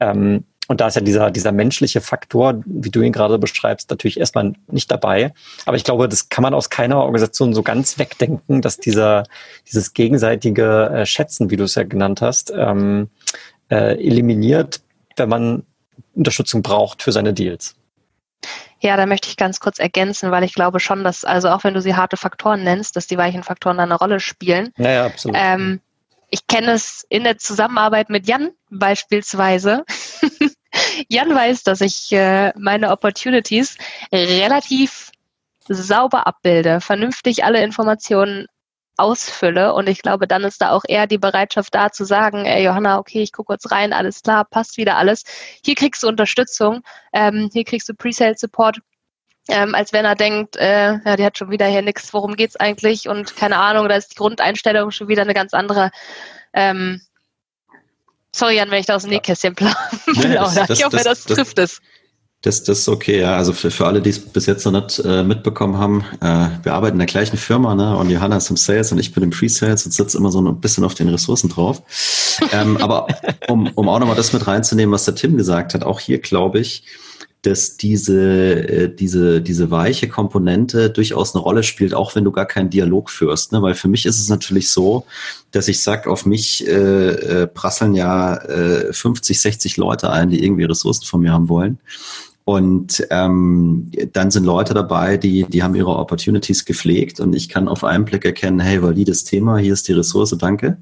[0.00, 4.18] Ähm, und da ist ja dieser, dieser menschliche Faktor, wie du ihn gerade beschreibst, natürlich
[4.18, 5.32] erstmal nicht dabei.
[5.64, 9.24] Aber ich glaube, das kann man aus keiner Organisation so ganz wegdenken, dass dieser,
[9.68, 13.08] dieses gegenseitige äh, Schätzen, wie du es ja genannt hast, ähm,
[13.70, 14.80] äh, eliminiert,
[15.16, 15.62] wenn man
[16.14, 17.74] Unterstützung braucht für seine Deals.
[18.80, 21.74] Ja, da möchte ich ganz kurz ergänzen, weil ich glaube schon, dass, also auch wenn
[21.74, 24.72] du sie harte Faktoren nennst, dass die weichen Faktoren da eine Rolle spielen.
[24.76, 25.36] Naja, absolut.
[25.40, 25.80] Ähm,
[26.28, 29.84] ich kenne es in der Zusammenarbeit mit Jan beispielsweise.
[31.08, 33.76] Jan weiß, dass ich äh, meine Opportunities
[34.12, 35.10] relativ
[35.68, 38.46] sauber abbilde, vernünftig alle Informationen
[38.98, 42.64] ausfülle und ich glaube, dann ist da auch eher die Bereitschaft da zu sagen, ey
[42.64, 45.24] Johanna, okay, ich gucke kurz rein, alles klar, passt wieder alles.
[45.64, 48.80] Hier kriegst du Unterstützung, ähm, hier kriegst du Pre-Sale Support
[49.48, 52.56] ähm, als wenn er denkt, äh, ja, die hat schon wieder hier nichts, worum geht's
[52.56, 55.90] eigentlich und keine Ahnung, da ist die Grundeinstellung schon wieder eine ganz andere.
[56.52, 57.00] Ähm,
[58.36, 60.34] sorry, Jan, wenn ich da aus dem Nähkästchen plaudere.
[60.34, 61.80] Das, das, ich hoffe, das, das trifft es.
[62.42, 63.36] Das, das ist okay, ja.
[63.36, 66.74] Also für, für alle, die es bis jetzt noch nicht äh, mitbekommen haben, äh, wir
[66.74, 67.96] arbeiten in der gleichen Firma, ne?
[67.96, 70.60] Und Johanna ist im Sales und ich bin im Pre-Sales und sitze immer so ein
[70.60, 71.82] bisschen auf den Ressourcen drauf.
[72.52, 73.08] ähm, aber
[73.48, 76.60] um, um auch nochmal das mit reinzunehmen, was der Tim gesagt hat, auch hier glaube
[76.60, 76.84] ich,
[77.46, 82.46] dass diese, äh, diese, diese weiche Komponente durchaus eine Rolle spielt, auch wenn du gar
[82.46, 83.52] keinen Dialog führst.
[83.52, 83.62] Ne?
[83.62, 85.06] Weil für mich ist es natürlich so,
[85.52, 86.72] dass ich sag, auf mich äh,
[87.42, 91.78] äh, prasseln ja äh, 50, 60 Leute ein, die irgendwie Ressourcen von mir haben wollen.
[92.48, 97.66] Und ähm, dann sind Leute dabei, die, die haben ihre Opportunities gepflegt und ich kann
[97.66, 100.78] auf einen Blick erkennen, hey, valides Thema, hier ist die Ressource, danke.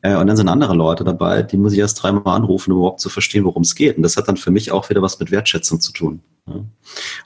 [0.00, 3.00] Äh, und dann sind andere Leute dabei, die muss ich erst dreimal anrufen, um überhaupt
[3.00, 3.98] zu verstehen, worum es geht.
[3.98, 6.22] Und das hat dann für mich auch wieder was mit Wertschätzung zu tun.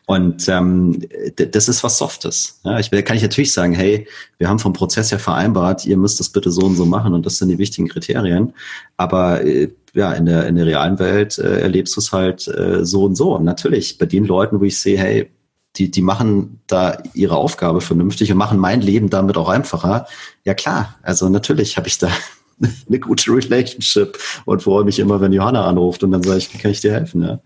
[0.06, 1.00] Und ähm,
[1.36, 2.60] das ist was Softes.
[2.64, 6.18] Ja, ich kann ich natürlich sagen, hey, wir haben vom Prozess her vereinbart, ihr müsst
[6.18, 8.52] das bitte so und so machen und das sind die wichtigen Kriterien.
[8.96, 12.84] Aber äh, ja, in der, in der realen Welt äh, erlebst du es halt äh,
[12.84, 13.34] so und so.
[13.34, 15.30] Und natürlich, bei den Leuten, wo ich sehe, hey,
[15.76, 20.06] die, die machen da ihre Aufgabe vernünftig und machen mein Leben damit auch einfacher.
[20.44, 22.10] Ja klar, also natürlich habe ich da
[22.88, 26.70] eine gute Relationship und freue mich immer, wenn Johanna anruft und dann sage ich, kann
[26.70, 27.40] ich dir helfen?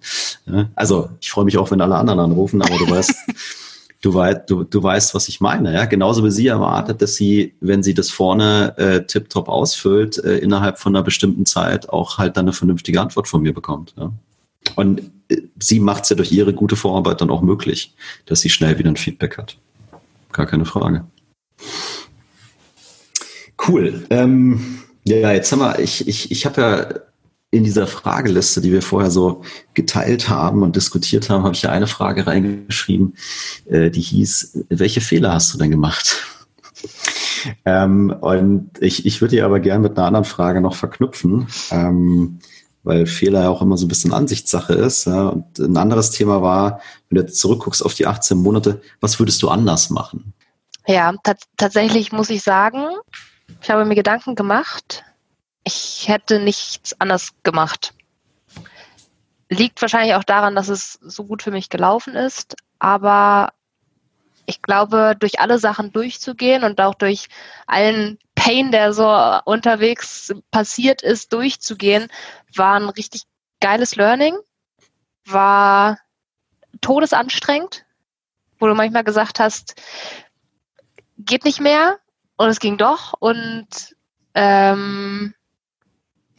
[0.46, 0.68] Ja?
[0.74, 3.14] Also ich freue mich auch, wenn alle anderen anrufen, aber du weißt,
[4.00, 5.72] du, weißt, du, du weißt, was ich meine.
[5.72, 5.84] Ja?
[5.84, 10.78] Genauso wie sie erwartet, dass sie, wenn sie das vorne äh, tiptop ausfüllt, äh, innerhalb
[10.78, 13.94] von einer bestimmten Zeit auch halt dann eine vernünftige Antwort von mir bekommt.
[13.96, 14.12] Ja?
[14.76, 17.94] Und äh, sie macht es ja durch ihre gute Vorarbeit dann auch möglich,
[18.26, 19.56] dass sie schnell wieder ein Feedback hat.
[20.32, 21.04] Gar keine Frage.
[23.66, 24.06] Cool.
[24.10, 26.88] Ähm, ja, jetzt haben wir, ich, ich, ich habe ja
[27.50, 29.42] in dieser Frageliste, die wir vorher so
[29.74, 33.16] geteilt haben und diskutiert haben, habe ich ja eine Frage reingeschrieben,
[33.66, 36.24] äh, die hieß, welche Fehler hast du denn gemacht?
[37.64, 42.38] ähm, und ich, ich würde die aber gerne mit einer anderen Frage noch verknüpfen, ähm,
[42.84, 45.06] weil Fehler ja auch immer so ein bisschen Ansichtssache ist.
[45.06, 45.28] Ja.
[45.28, 49.42] Und ein anderes Thema war, wenn du jetzt zurückguckst auf die 18 Monate, was würdest
[49.42, 50.32] du anders machen?
[50.86, 51.14] Ja,
[51.56, 52.86] tatsächlich muss ich sagen,
[53.60, 55.04] ich habe mir Gedanken gemacht.
[55.64, 57.94] Ich hätte nichts anders gemacht.
[59.48, 62.56] Liegt wahrscheinlich auch daran, dass es so gut für mich gelaufen ist.
[62.78, 63.52] Aber
[64.46, 67.28] ich glaube, durch alle Sachen durchzugehen und auch durch
[67.66, 69.06] allen Pain, der so
[69.44, 72.08] unterwegs passiert ist, durchzugehen,
[72.54, 73.24] war ein richtig
[73.60, 74.36] geiles Learning.
[75.26, 75.98] War
[76.80, 77.84] todesanstrengend,
[78.58, 79.80] wo du manchmal gesagt hast,
[81.18, 81.98] geht nicht mehr,
[82.40, 83.12] und es ging doch.
[83.18, 83.94] Und
[84.34, 85.34] ähm,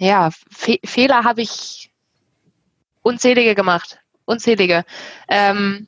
[0.01, 1.91] ja, Fe Fehler habe ich
[3.03, 3.99] unzählige gemacht.
[4.25, 4.83] Unzählige.
[5.27, 5.87] Ähm,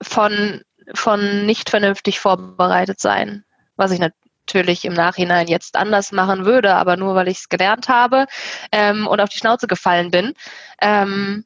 [0.00, 0.62] von,
[0.94, 6.96] von nicht vernünftig vorbereitet sein, was ich natürlich im Nachhinein jetzt anders machen würde, aber
[6.96, 8.26] nur weil ich es gelernt habe
[8.70, 10.34] ähm, und auf die Schnauze gefallen bin.
[10.80, 11.44] Ähm,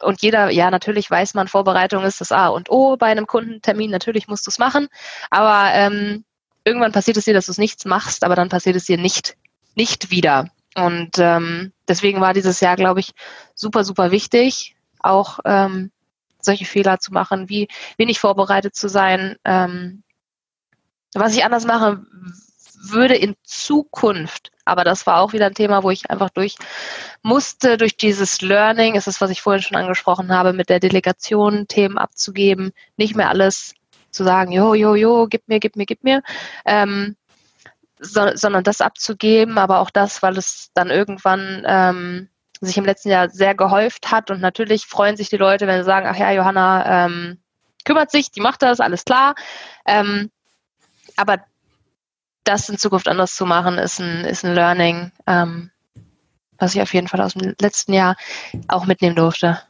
[0.00, 3.92] und jeder, ja, natürlich weiß man, Vorbereitung ist das A und O bei einem Kundentermin,
[3.92, 4.88] natürlich musst du es machen,
[5.30, 6.24] aber ähm,
[6.64, 9.36] irgendwann passiert es dir, dass du es nichts machst, aber dann passiert es dir nicht,
[9.74, 10.48] nicht wieder.
[10.74, 13.12] Und ähm, deswegen war dieses Jahr, glaube ich,
[13.54, 15.90] super, super wichtig, auch ähm,
[16.40, 19.36] solche Fehler zu machen, wie wenig vorbereitet zu sein.
[19.44, 20.02] Ähm,
[21.14, 22.02] was ich anders mache
[22.84, 26.56] würde in Zukunft, aber das war auch wieder ein Thema, wo ich einfach durch
[27.22, 31.68] musste, durch dieses Learning, ist es, was ich vorhin schon angesprochen habe, mit der Delegation
[31.68, 33.74] Themen abzugeben, nicht mehr alles
[34.12, 36.22] zu sagen, jo, jo, jo, gib mir, gib mir, gib mir,
[36.64, 37.16] ähm,
[37.98, 42.28] so, sondern das abzugeben, aber auch das, weil es dann irgendwann ähm,
[42.60, 45.84] sich im letzten Jahr sehr gehäuft hat und natürlich freuen sich die Leute, wenn sie
[45.84, 47.38] sagen, ach ja, Johanna ähm,
[47.84, 49.34] kümmert sich, die macht das, alles klar.
[49.86, 50.30] Ähm,
[51.16, 51.38] aber
[52.44, 55.70] das in Zukunft anders zu machen, ist ein, ist ein Learning, ähm,
[56.58, 58.16] was ich auf jeden Fall aus dem letzten Jahr
[58.68, 59.60] auch mitnehmen durfte.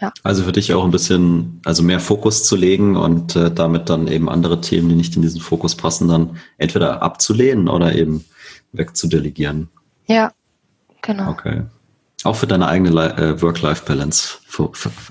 [0.00, 0.12] Ja.
[0.22, 4.08] Also für dich auch ein bisschen, also mehr Fokus zu legen und äh, damit dann
[4.08, 8.24] eben andere Themen, die nicht in diesen Fokus passen, dann entweder abzulehnen oder eben
[8.72, 9.68] wegzudelegieren.
[10.06, 10.32] Ja,
[11.02, 11.30] genau.
[11.30, 11.62] Okay.
[12.24, 14.38] Auch für deine eigene äh, Work-Life-Balance,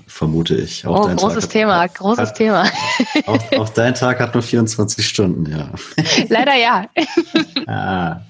[0.06, 0.86] vermute ich.
[0.86, 2.64] Auch oh, großes Tag Thema, hat, großes hat, Thema.
[3.26, 5.70] Auch, auch, dein Tag hat nur 24 Stunden, ja.
[6.28, 6.86] Leider ja.
[7.66, 8.20] ah.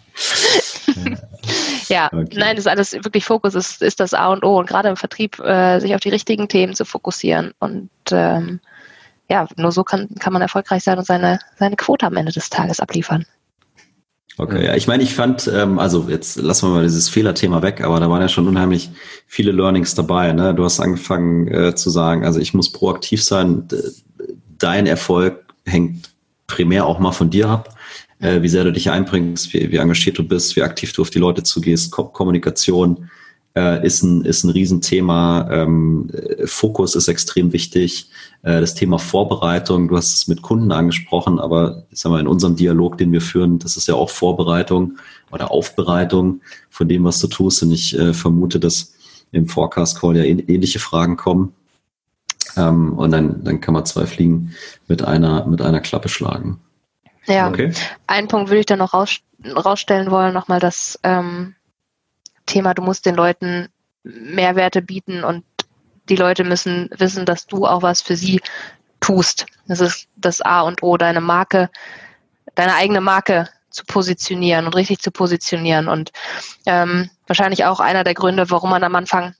[1.88, 2.36] Ja, okay.
[2.38, 4.97] nein, das ist alles wirklich Fokus, ist, ist das A und O und gerade im
[4.97, 8.61] Vertrieb äh, sich auf die richtigen Themen zu fokussieren und ähm,
[9.28, 12.51] ja, nur so kann, kann man erfolgreich sein und seine, seine Quote am Ende des
[12.51, 13.24] Tages abliefern.
[14.38, 17.82] Okay, ja, ich meine, ich fand, ähm, also jetzt lassen wir mal dieses Fehlerthema weg,
[17.82, 18.91] aber da waren ja schon unheimlich
[19.26, 20.32] viele Learnings dabei.
[20.32, 20.55] Ne?
[20.55, 23.68] Du hast angefangen äh, zu sagen, also ich muss proaktiv sein.
[24.59, 26.11] Dein Erfolg hängt
[26.47, 27.76] primär auch mal von dir ab,
[28.21, 31.11] äh, wie sehr du dich einbringst, wie, wie engagiert du bist, wie aktiv du auf
[31.11, 33.09] die Leute zugehst, Ko Kommunikation
[33.57, 35.49] äh, ist ein, ist ein Riesenthema.
[35.51, 36.11] Ähm,
[36.45, 38.09] Fokus ist extrem wichtig.
[38.43, 42.29] Äh, das Thema Vorbereitung, du hast es mit Kunden angesprochen, aber ich sag mal, in
[42.29, 44.99] unserem Dialog, den wir führen, das ist ja auch Vorbereitung
[45.33, 46.41] oder Aufbereitung
[46.71, 47.62] von dem, was du tust.
[47.62, 48.95] Und ich äh, vermute, dass
[49.33, 51.53] im Forecast Call ja ähnliche Fragen kommen.
[52.57, 54.53] Ähm, und dann, dann kann man zwei Fliegen
[54.89, 56.59] mit einer, mit einer Klappe schlagen.
[57.31, 57.72] Ja, okay.
[58.07, 61.55] einen Punkt würde ich dann noch raus, rausstellen wollen, nochmal, dass ähm,
[62.47, 63.68] Thema, du musst den Leuten
[64.03, 65.45] Mehrwerte bieten und
[66.09, 68.41] die Leute müssen wissen, dass du auch was für sie
[69.01, 69.47] tust.
[69.66, 71.70] Das ist das A und O, deine Marke,
[72.55, 75.89] deine eigene Marke zu positionieren und richtig zu positionieren.
[75.89, 76.11] Und
[76.66, 79.35] ähm, wahrscheinlich auch einer der Gründe, warum man am Anfang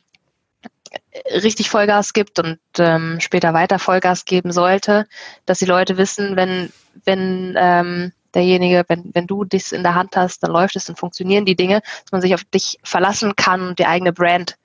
[1.33, 5.07] richtig Vollgas gibt und ähm, später weiter Vollgas geben sollte,
[5.47, 6.73] dass die Leute wissen, wenn,
[7.05, 10.99] wenn ähm, derjenige, wenn, wenn du das in der Hand hast, dann läuft es und
[10.99, 14.57] funktionieren die Dinge, dass man sich auf dich verlassen kann und die eigene Brand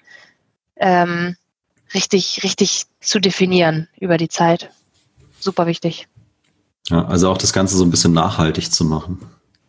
[0.77, 1.35] ähm,
[1.93, 4.69] richtig, richtig zu definieren über die Zeit.
[5.39, 6.07] Super wichtig.
[6.89, 9.19] Ja, also auch das Ganze so ein bisschen nachhaltig zu machen.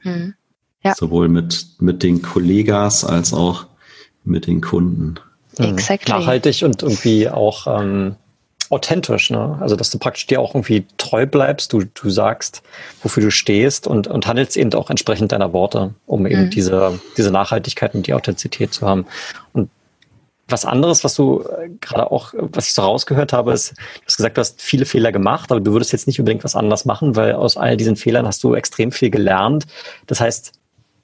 [0.00, 0.34] Hm.
[0.82, 0.94] Ja.
[0.94, 3.66] Sowohl mit, mit den Kollegas als auch
[4.24, 5.18] mit den Kunden.
[5.58, 6.12] Exactly.
[6.12, 8.16] Nachhaltig und irgendwie auch ähm,
[8.70, 9.58] authentisch, ne?
[9.60, 12.62] Also dass du praktisch dir auch irgendwie treu bleibst, du, du sagst,
[13.02, 16.50] wofür du stehst und, und handelst eben auch entsprechend deiner Worte, um eben mhm.
[16.50, 19.06] diese, diese Nachhaltigkeit und die Authentizität zu haben.
[19.52, 19.70] Und
[20.48, 24.16] was anderes, was du äh, gerade auch, was ich so rausgehört habe, ist, du hast
[24.16, 27.16] gesagt, du hast viele Fehler gemacht, aber du würdest jetzt nicht unbedingt was anderes machen,
[27.16, 29.66] weil aus all diesen Fehlern hast du extrem viel gelernt.
[30.06, 30.52] Das heißt,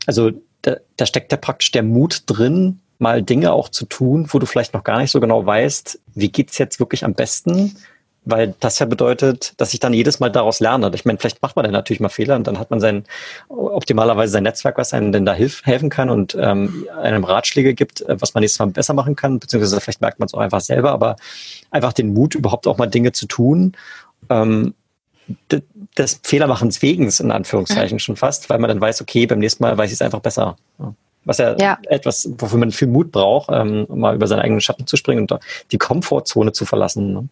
[0.06, 0.30] also
[0.62, 4.46] da, da steckt ja praktisch der Mut drin, mal Dinge auch zu tun, wo du
[4.46, 7.76] vielleicht noch gar nicht so genau weißt, wie geht's jetzt wirklich am besten?
[8.24, 10.92] Weil das ja bedeutet, dass ich dann jedes Mal daraus lerne.
[10.94, 13.04] Ich meine, vielleicht macht man dann natürlich mal Fehler und dann hat man sein
[13.48, 18.02] optimalerweise sein Netzwerk, was einem denn da hilf, helfen kann und ähm, einem Ratschläge gibt,
[18.02, 20.60] äh, was man nächstes Mal besser machen kann, beziehungsweise vielleicht merkt man es auch einfach
[20.60, 21.16] selber, aber
[21.72, 23.72] einfach den Mut, überhaupt auch mal Dinge zu tun.
[24.30, 24.74] Ähm,
[25.96, 28.00] des Fehlermachens wegen, in Anführungszeichen mhm.
[28.00, 30.56] schon fast, weil man dann weiß, okay, beim nächsten Mal weiß ich es einfach besser.
[30.78, 30.94] Ja.
[31.24, 34.60] Was ja, ja, etwas, wofür man viel Mut braucht, ähm, um mal über seinen eigenen
[34.60, 37.12] Schatten zu springen und die Komfortzone zu verlassen.
[37.12, 37.28] Ne?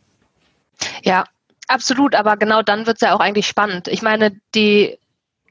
[1.02, 1.24] Ja,
[1.66, 2.14] absolut.
[2.14, 3.88] Aber genau dann wird es ja auch eigentlich spannend.
[3.88, 4.98] Ich meine, die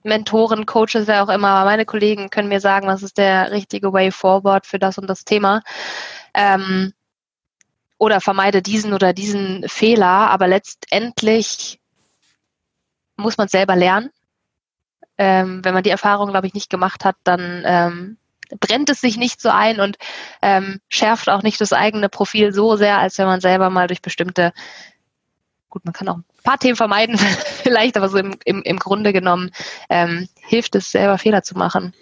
[0.03, 4.11] Mentoren, Coaches, ja auch immer, meine Kollegen können mir sagen, was ist der richtige Way
[4.11, 5.61] forward für das und das Thema.
[6.33, 6.93] Ähm,
[7.97, 11.79] oder vermeide diesen oder diesen Fehler, aber letztendlich
[13.17, 14.09] muss man selber lernen.
[15.17, 18.17] Ähm, wenn man die Erfahrung, glaube ich, nicht gemacht hat, dann ähm,
[18.59, 19.97] brennt es sich nicht so ein und
[20.41, 24.01] ähm, schärft auch nicht das eigene Profil so sehr, als wenn man selber mal durch
[24.01, 24.53] bestimmte,
[25.69, 27.17] gut, man kann auch ein paar Themen vermeiden
[27.63, 29.51] vielleicht, aber so im, im, im Grunde genommen
[29.89, 31.93] ähm, hilft es selber Fehler zu machen.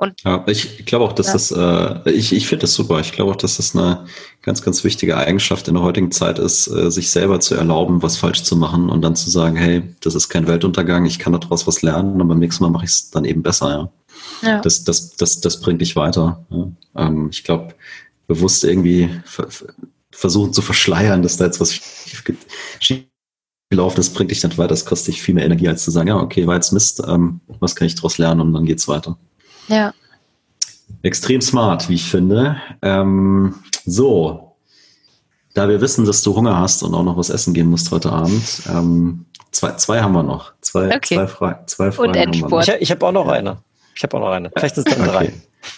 [0.00, 1.32] Und, ja, ich glaube auch, dass ja.
[1.32, 1.50] das,
[2.06, 3.00] äh, ich, ich finde das super.
[3.00, 4.06] Ich glaube auch, dass das eine
[4.42, 8.16] ganz, ganz wichtige Eigenschaft in der heutigen Zeit ist, äh, sich selber zu erlauben, was
[8.16, 11.66] falsch zu machen und dann zu sagen, hey, das ist kein Weltuntergang, ich kann daraus
[11.66, 13.90] was lernen und beim nächsten Mal mache ich es dann eben besser, ja.
[14.42, 14.60] Ja.
[14.60, 16.44] Das, das, das, das bringt dich weiter.
[16.50, 17.06] Ja.
[17.06, 17.74] Ähm, ich glaube,
[18.26, 19.10] bewusst irgendwie
[20.10, 22.24] versuchen zu verschleiern, dass da jetzt was schief
[23.70, 24.68] gelaufen ist, bringt dich dann weiter.
[24.68, 27.40] Das kostet dich viel mehr Energie, als zu sagen, ja, okay, war jetzt Mist, ähm,
[27.60, 29.18] was kann ich daraus lernen und dann geht's weiter.
[29.68, 29.92] Ja.
[31.02, 32.56] Extrem smart, wie ich finde.
[32.82, 34.56] Ähm, so,
[35.54, 38.10] da wir wissen, dass du Hunger hast und auch noch was essen gehen musst heute
[38.10, 40.52] Abend, ähm, zwei, zwei haben wir noch.
[40.60, 41.16] Zwei, okay.
[41.16, 42.08] zwei, Fra zwei Fragen.
[42.08, 42.68] Und Endspurt.
[42.68, 43.58] Ich, ich habe auch noch eine.
[43.98, 44.48] Ich habe auch noch eine.
[44.56, 45.32] Vielleicht ist es dann drei.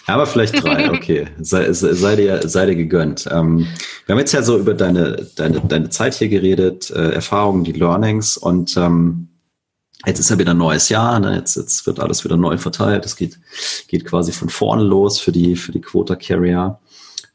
[0.05, 1.25] Aber vielleicht drei, okay.
[1.39, 3.27] Sei, sei, dir, sei dir gegönnt.
[3.31, 3.65] Ähm,
[4.05, 7.71] wir haben jetzt ja so über deine, deine, deine Zeit hier geredet, äh, Erfahrungen, die
[7.71, 9.29] Learnings und ähm,
[10.05, 11.35] jetzt ist ja wieder ein neues Jahr, ne?
[11.35, 13.07] jetzt, jetzt wird alles wieder neu verteilt.
[13.07, 13.39] Es geht,
[13.87, 16.77] geht quasi von vorne los für die, für die Quota Carrier.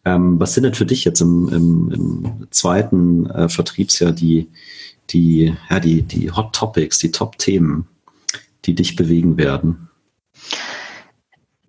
[0.05, 4.53] Ähm, was sind denn für dich jetzt im, im, im zweiten äh, Vertriebsjahr die,
[5.11, 7.89] die, ja, die, die Hot Topics, die Top-Themen,
[8.67, 9.86] die dich bewegen werden?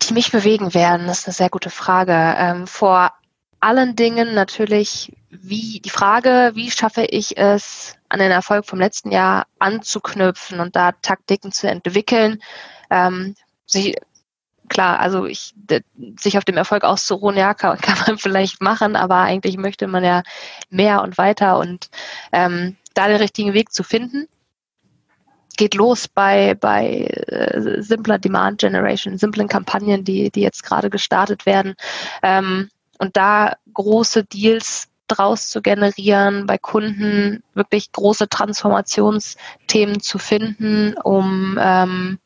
[0.07, 2.35] Die mich bewegen werden, ist eine sehr gute Frage.
[2.37, 3.11] Ähm, vor
[3.59, 9.11] allen Dingen natürlich, wie die Frage, wie schaffe ich es, an den Erfolg vom letzten
[9.11, 12.41] Jahr anzuknüpfen und da Taktiken zu entwickeln.
[12.89, 13.35] Ähm,
[13.65, 13.95] sich,
[14.69, 15.53] klar, also ich,
[16.17, 20.03] sich auf dem Erfolg auszuruhen, ja, kann, kann, man vielleicht machen, aber eigentlich möchte man
[20.03, 20.23] ja
[20.69, 21.89] mehr und weiter und
[22.31, 24.27] ähm, da den richtigen Weg zu finden.
[25.57, 31.45] Geht los bei, bei äh, simpler Demand Generation, simplen Kampagnen, die, die jetzt gerade gestartet
[31.45, 31.75] werden.
[32.23, 40.95] Ähm, und da große Deals draus zu generieren, bei Kunden wirklich große Transformationsthemen zu finden,
[41.03, 42.19] um ähm,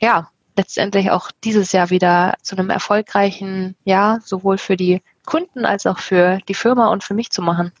[0.00, 5.86] ja letztendlich auch dieses Jahr wieder zu einem erfolgreichen Jahr sowohl für die Kunden als
[5.86, 7.72] auch für die Firma und für mich zu machen.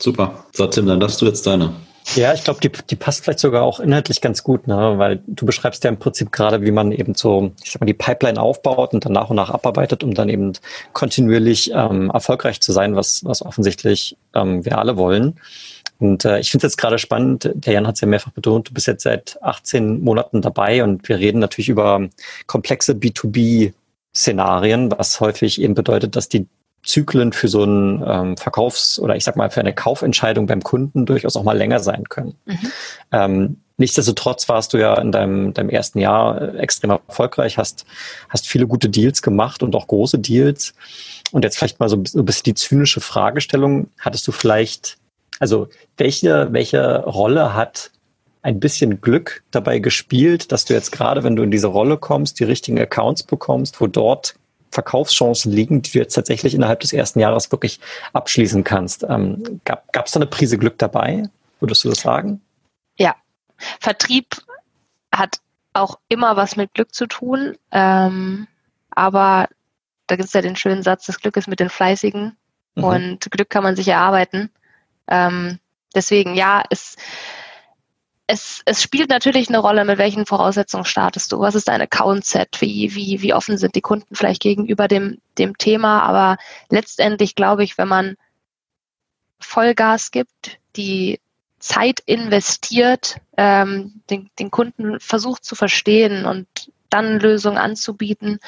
[0.00, 0.44] Super.
[0.52, 1.74] So, Tim, dann darfst du jetzt deine.
[2.16, 4.94] Ja, ich glaube, die, die passt vielleicht sogar auch inhaltlich ganz gut, ne?
[4.96, 7.94] weil du beschreibst ja im Prinzip gerade, wie man eben so, ich sag mal, die
[7.94, 10.52] Pipeline aufbaut und dann nach und nach abarbeitet, um dann eben
[10.92, 15.38] kontinuierlich ähm, erfolgreich zu sein, was, was offensichtlich ähm, wir alle wollen.
[16.00, 18.70] Und äh, ich finde es jetzt gerade spannend, der Jan hat es ja mehrfach betont,
[18.70, 22.08] du bist jetzt seit 18 Monaten dabei und wir reden natürlich über
[22.46, 26.48] komplexe B2B-Szenarien, was häufig eben bedeutet, dass die
[26.82, 31.04] Zyklen für so einen ähm, Verkaufs- oder ich sag mal für eine Kaufentscheidung beim Kunden
[31.04, 32.34] durchaus auch mal länger sein können.
[32.46, 32.72] Mhm.
[33.12, 37.84] Ähm, nichtsdestotrotz warst du ja in deinem, deinem ersten Jahr äh, extrem erfolgreich, hast,
[38.28, 40.74] hast viele gute Deals gemacht und auch große Deals.
[41.32, 43.88] Und jetzt vielleicht mal so, so ein bisschen die zynische Fragestellung.
[43.98, 44.96] Hattest du vielleicht,
[45.38, 45.68] also
[45.98, 47.90] welche, welche Rolle hat
[48.42, 52.40] ein bisschen Glück dabei gespielt, dass du jetzt gerade, wenn du in diese Rolle kommst,
[52.40, 54.34] die richtigen Accounts bekommst, wo dort
[54.70, 57.80] Verkaufschancen liegen, die du jetzt tatsächlich innerhalb des ersten Jahres wirklich
[58.12, 59.04] abschließen kannst.
[59.08, 61.28] Ähm, gab es da eine Prise Glück dabei?
[61.58, 62.40] Würdest du das sagen?
[62.96, 63.16] Ja,
[63.80, 64.36] Vertrieb
[65.12, 65.40] hat
[65.72, 68.46] auch immer was mit Glück zu tun, ähm,
[68.90, 69.48] aber
[70.06, 72.36] da gibt es ja den schönen Satz, das Glück ist mit den Fleißigen
[72.74, 72.84] mhm.
[72.84, 74.50] und Glück kann man sich erarbeiten.
[75.06, 75.58] Ähm,
[75.94, 76.96] deswegen, ja, es
[78.30, 81.40] es, es spielt natürlich eine Rolle, mit welchen Voraussetzungen startest du.
[81.40, 82.60] Was ist dein Account-Set?
[82.60, 86.02] Wie, wie, wie offen sind die Kunden vielleicht gegenüber dem, dem Thema?
[86.02, 86.36] Aber
[86.68, 88.16] letztendlich glaube ich, wenn man
[89.40, 91.18] Vollgas gibt, die
[91.58, 96.46] Zeit investiert, ähm, den, den Kunden versucht zu verstehen und
[96.88, 98.38] dann Lösungen anzubieten.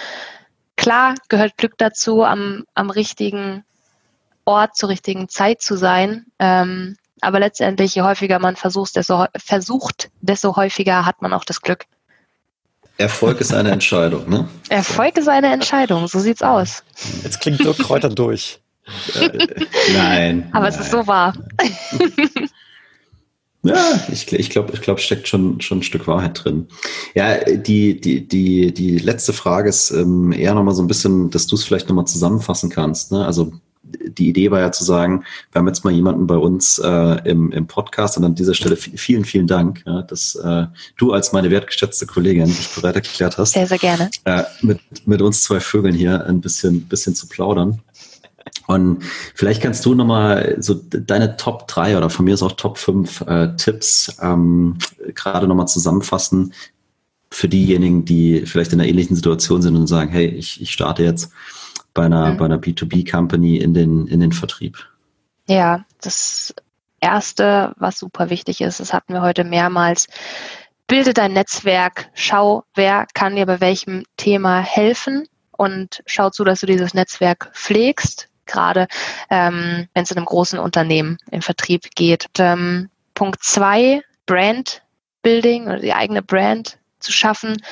[0.77, 3.65] Klar gehört Glück dazu, am, am richtigen
[4.45, 6.27] Ort zur richtigen Zeit zu sein.
[6.39, 11.61] Ähm, aber letztendlich, je häufiger man versucht, desto, versucht, desto häufiger hat man auch das
[11.61, 11.87] Glück.
[12.99, 14.49] Erfolg ist eine Entscheidung, ne?
[14.69, 16.85] Erfolg ist eine Entscheidung, so sieht's aus.
[17.23, 18.61] Jetzt klingt Dirk Kräuter durch.
[19.15, 19.47] Äh,
[19.95, 20.49] nein.
[20.53, 20.75] Aber nein.
[20.75, 21.35] es ist so wahr.
[23.65, 23.77] Ja,
[24.11, 26.67] ich, ich glaube, ich glaube, steckt schon, schon ein Stück Wahrheit drin.
[27.15, 31.47] Ja, die, die, die, die letzte Frage ist ähm, eher nochmal so ein bisschen, dass
[31.47, 33.13] du es vielleicht nochmal zusammenfassen kannst.
[33.13, 33.25] Ne?
[33.25, 33.53] Also
[34.07, 37.53] die Idee war ja zu sagen, wir haben jetzt mal jemanden bei uns äh, im,
[37.53, 40.67] im Podcast und an dieser Stelle vielen, vielen Dank, ja, dass äh,
[40.97, 43.53] du als meine wertgeschätzte Kollegin dich bereit erklärt hast.
[43.53, 44.11] Sehr, sehr gerne.
[44.25, 47.81] Äh, mit, mit uns zwei Vögeln hier ein bisschen, bisschen zu plaudern.
[48.67, 49.03] Und
[49.35, 53.21] vielleicht kannst du nochmal so deine Top 3 oder von mir ist auch Top 5
[53.23, 54.79] äh, Tipps ähm,
[55.15, 56.53] gerade nochmal zusammenfassen
[57.31, 61.03] für diejenigen, die vielleicht in einer ähnlichen Situation sind und sagen, hey, ich, ich starte
[61.03, 61.33] jetzt
[61.95, 62.37] bei einer, mhm.
[62.37, 64.79] bei einer B2B-Company in den, in den Vertrieb?
[65.47, 66.55] Ja, das
[67.01, 70.07] Erste, was super wichtig ist, das hatten wir heute mehrmals,
[70.87, 76.61] bilde dein Netzwerk, schau, wer kann dir bei welchem Thema helfen und schau zu, dass
[76.61, 78.87] du dieses Netzwerk pflegst, gerade
[79.31, 82.27] ähm, wenn es in einem großen Unternehmen im Vertrieb geht.
[82.27, 84.83] Und, ähm, Punkt zwei, Brand
[85.23, 87.63] Building oder die eigene Brand zu schaffen,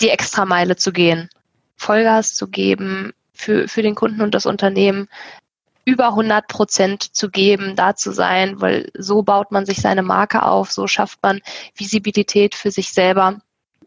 [0.00, 1.30] die Extrameile zu gehen,
[1.76, 5.08] Vollgas zu geben, für, für den Kunden und das Unternehmen
[5.84, 10.42] über 100 Prozent zu geben, da zu sein, weil so baut man sich seine Marke
[10.42, 11.40] auf, so schafft man
[11.74, 13.40] Visibilität für sich selber.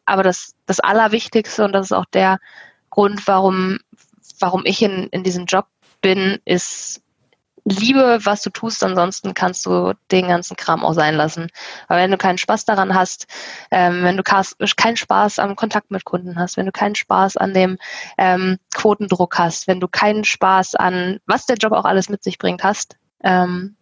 [0.06, 2.40] Aber das, das Allerwichtigste und das ist auch der
[2.90, 3.80] Grund, warum,
[4.40, 5.68] warum ich in, in diesem Job
[6.02, 7.03] bin, ist
[7.66, 11.50] liebe, was du tust, ansonsten kannst du den ganzen Kram auch sein lassen.
[11.88, 13.28] Aber wenn du keinen Spaß daran hast,
[13.72, 17.54] ähm, wenn du keinen Spaß am Kontakt mit Kunden hast, wenn du keinen Spaß an
[17.54, 17.78] dem
[18.18, 22.38] ähm, Quotendruck hast, wenn du keinen Spaß an, was der Job auch alles mit sich
[22.38, 23.78] bringt, hast, ähm,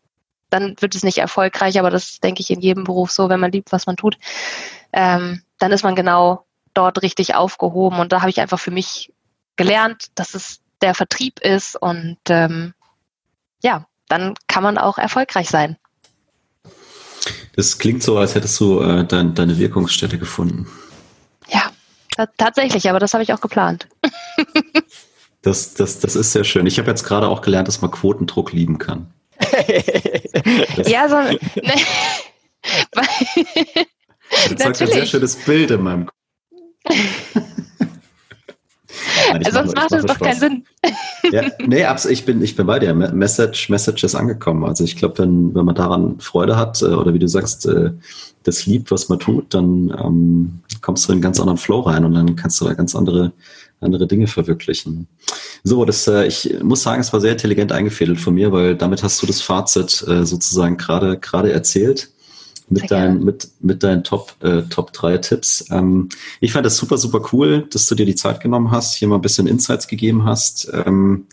[0.51, 3.51] dann wird es nicht erfolgreich, aber das denke ich in jedem Beruf so, wenn man
[3.51, 4.17] liebt, was man tut,
[4.93, 7.99] ähm, dann ist man genau dort richtig aufgehoben.
[7.99, 9.13] Und da habe ich einfach für mich
[9.55, 12.73] gelernt, dass es der Vertrieb ist und ähm,
[13.62, 15.78] ja, dann kann man auch erfolgreich sein.
[17.55, 20.68] Das klingt so, als hättest du äh, dein, deine Wirkungsstätte gefunden.
[21.49, 21.72] Ja,
[22.38, 23.88] tatsächlich, aber das habe ich auch geplant.
[25.41, 26.66] das, das, das ist sehr schön.
[26.66, 29.14] Ich habe jetzt gerade auch gelernt, dass man Quotendruck lieben kann.
[30.86, 31.18] ja, so.
[31.18, 31.39] Ne,
[34.49, 36.16] das zeigt ein sehr schönes Bild in meinem Kopf.
[39.32, 40.66] Nein, Sonst macht es doch keinen Sinn.
[41.32, 42.94] ja, nee, ich bin, ich bin bei dir.
[42.94, 44.64] Message, Message ist angekommen.
[44.66, 47.92] Also ich glaube, wenn, wenn man daran Freude hat äh, oder wie du sagst, äh,
[48.44, 52.06] das liebt, was man tut, dann ähm, kommst du in einen ganz anderen Flow rein
[52.06, 53.34] und dann kannst du da ganz andere,
[53.82, 55.08] andere Dinge verwirklichen.
[55.64, 59.04] So, das, äh, ich muss sagen, es war sehr intelligent eingefädelt von mir, weil damit
[59.04, 62.10] hast du das Fazit äh, sozusagen gerade gerade erzählt
[62.72, 65.65] mit deinen, mit, mit deinen Top, äh, Top 3 Tipps.
[65.72, 66.09] Ähm,
[66.39, 69.15] ich fand das super, super cool, dass du dir die Zeit genommen hast, hier mal
[69.15, 71.28] ein bisschen Insights gegeben hast, ähm,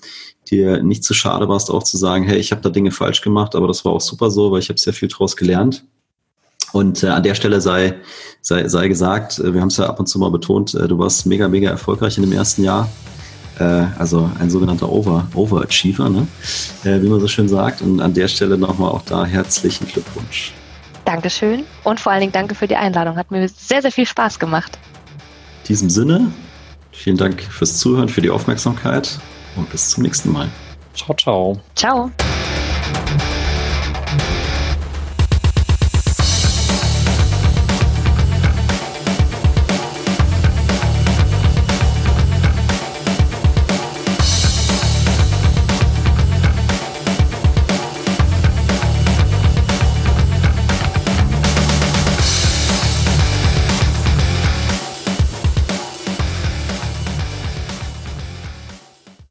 [0.51, 3.55] dir nicht zu schade warst, auch zu sagen, hey, ich habe da Dinge falsch gemacht,
[3.55, 5.85] aber das war auch super so, weil ich habe sehr viel draus gelernt.
[6.73, 7.95] Und äh, an der Stelle sei,
[8.43, 10.99] sei, sei gesagt, äh, wir haben es ja ab und zu mal betont, äh, du
[10.99, 12.91] warst mega, mega erfolgreich in dem ersten Jahr.
[13.61, 16.27] Äh, also ein sogenannter Over, Overachiever, ne?
[16.85, 17.81] Äh, wie man so schön sagt.
[17.81, 20.53] Und an der Stelle nochmal auch da herzlichen Glückwunsch.
[21.09, 23.17] Dankeschön und vor allen Dingen danke für die Einladung.
[23.17, 24.79] Hat mir sehr, sehr viel Spaß gemacht.
[25.63, 26.31] In diesem Sinne,
[26.93, 29.19] vielen Dank fürs Zuhören, für die Aufmerksamkeit
[29.57, 30.51] und bis zum nächsten Mal.
[30.95, 31.59] Ciao, ciao.
[31.75, 32.11] Ciao.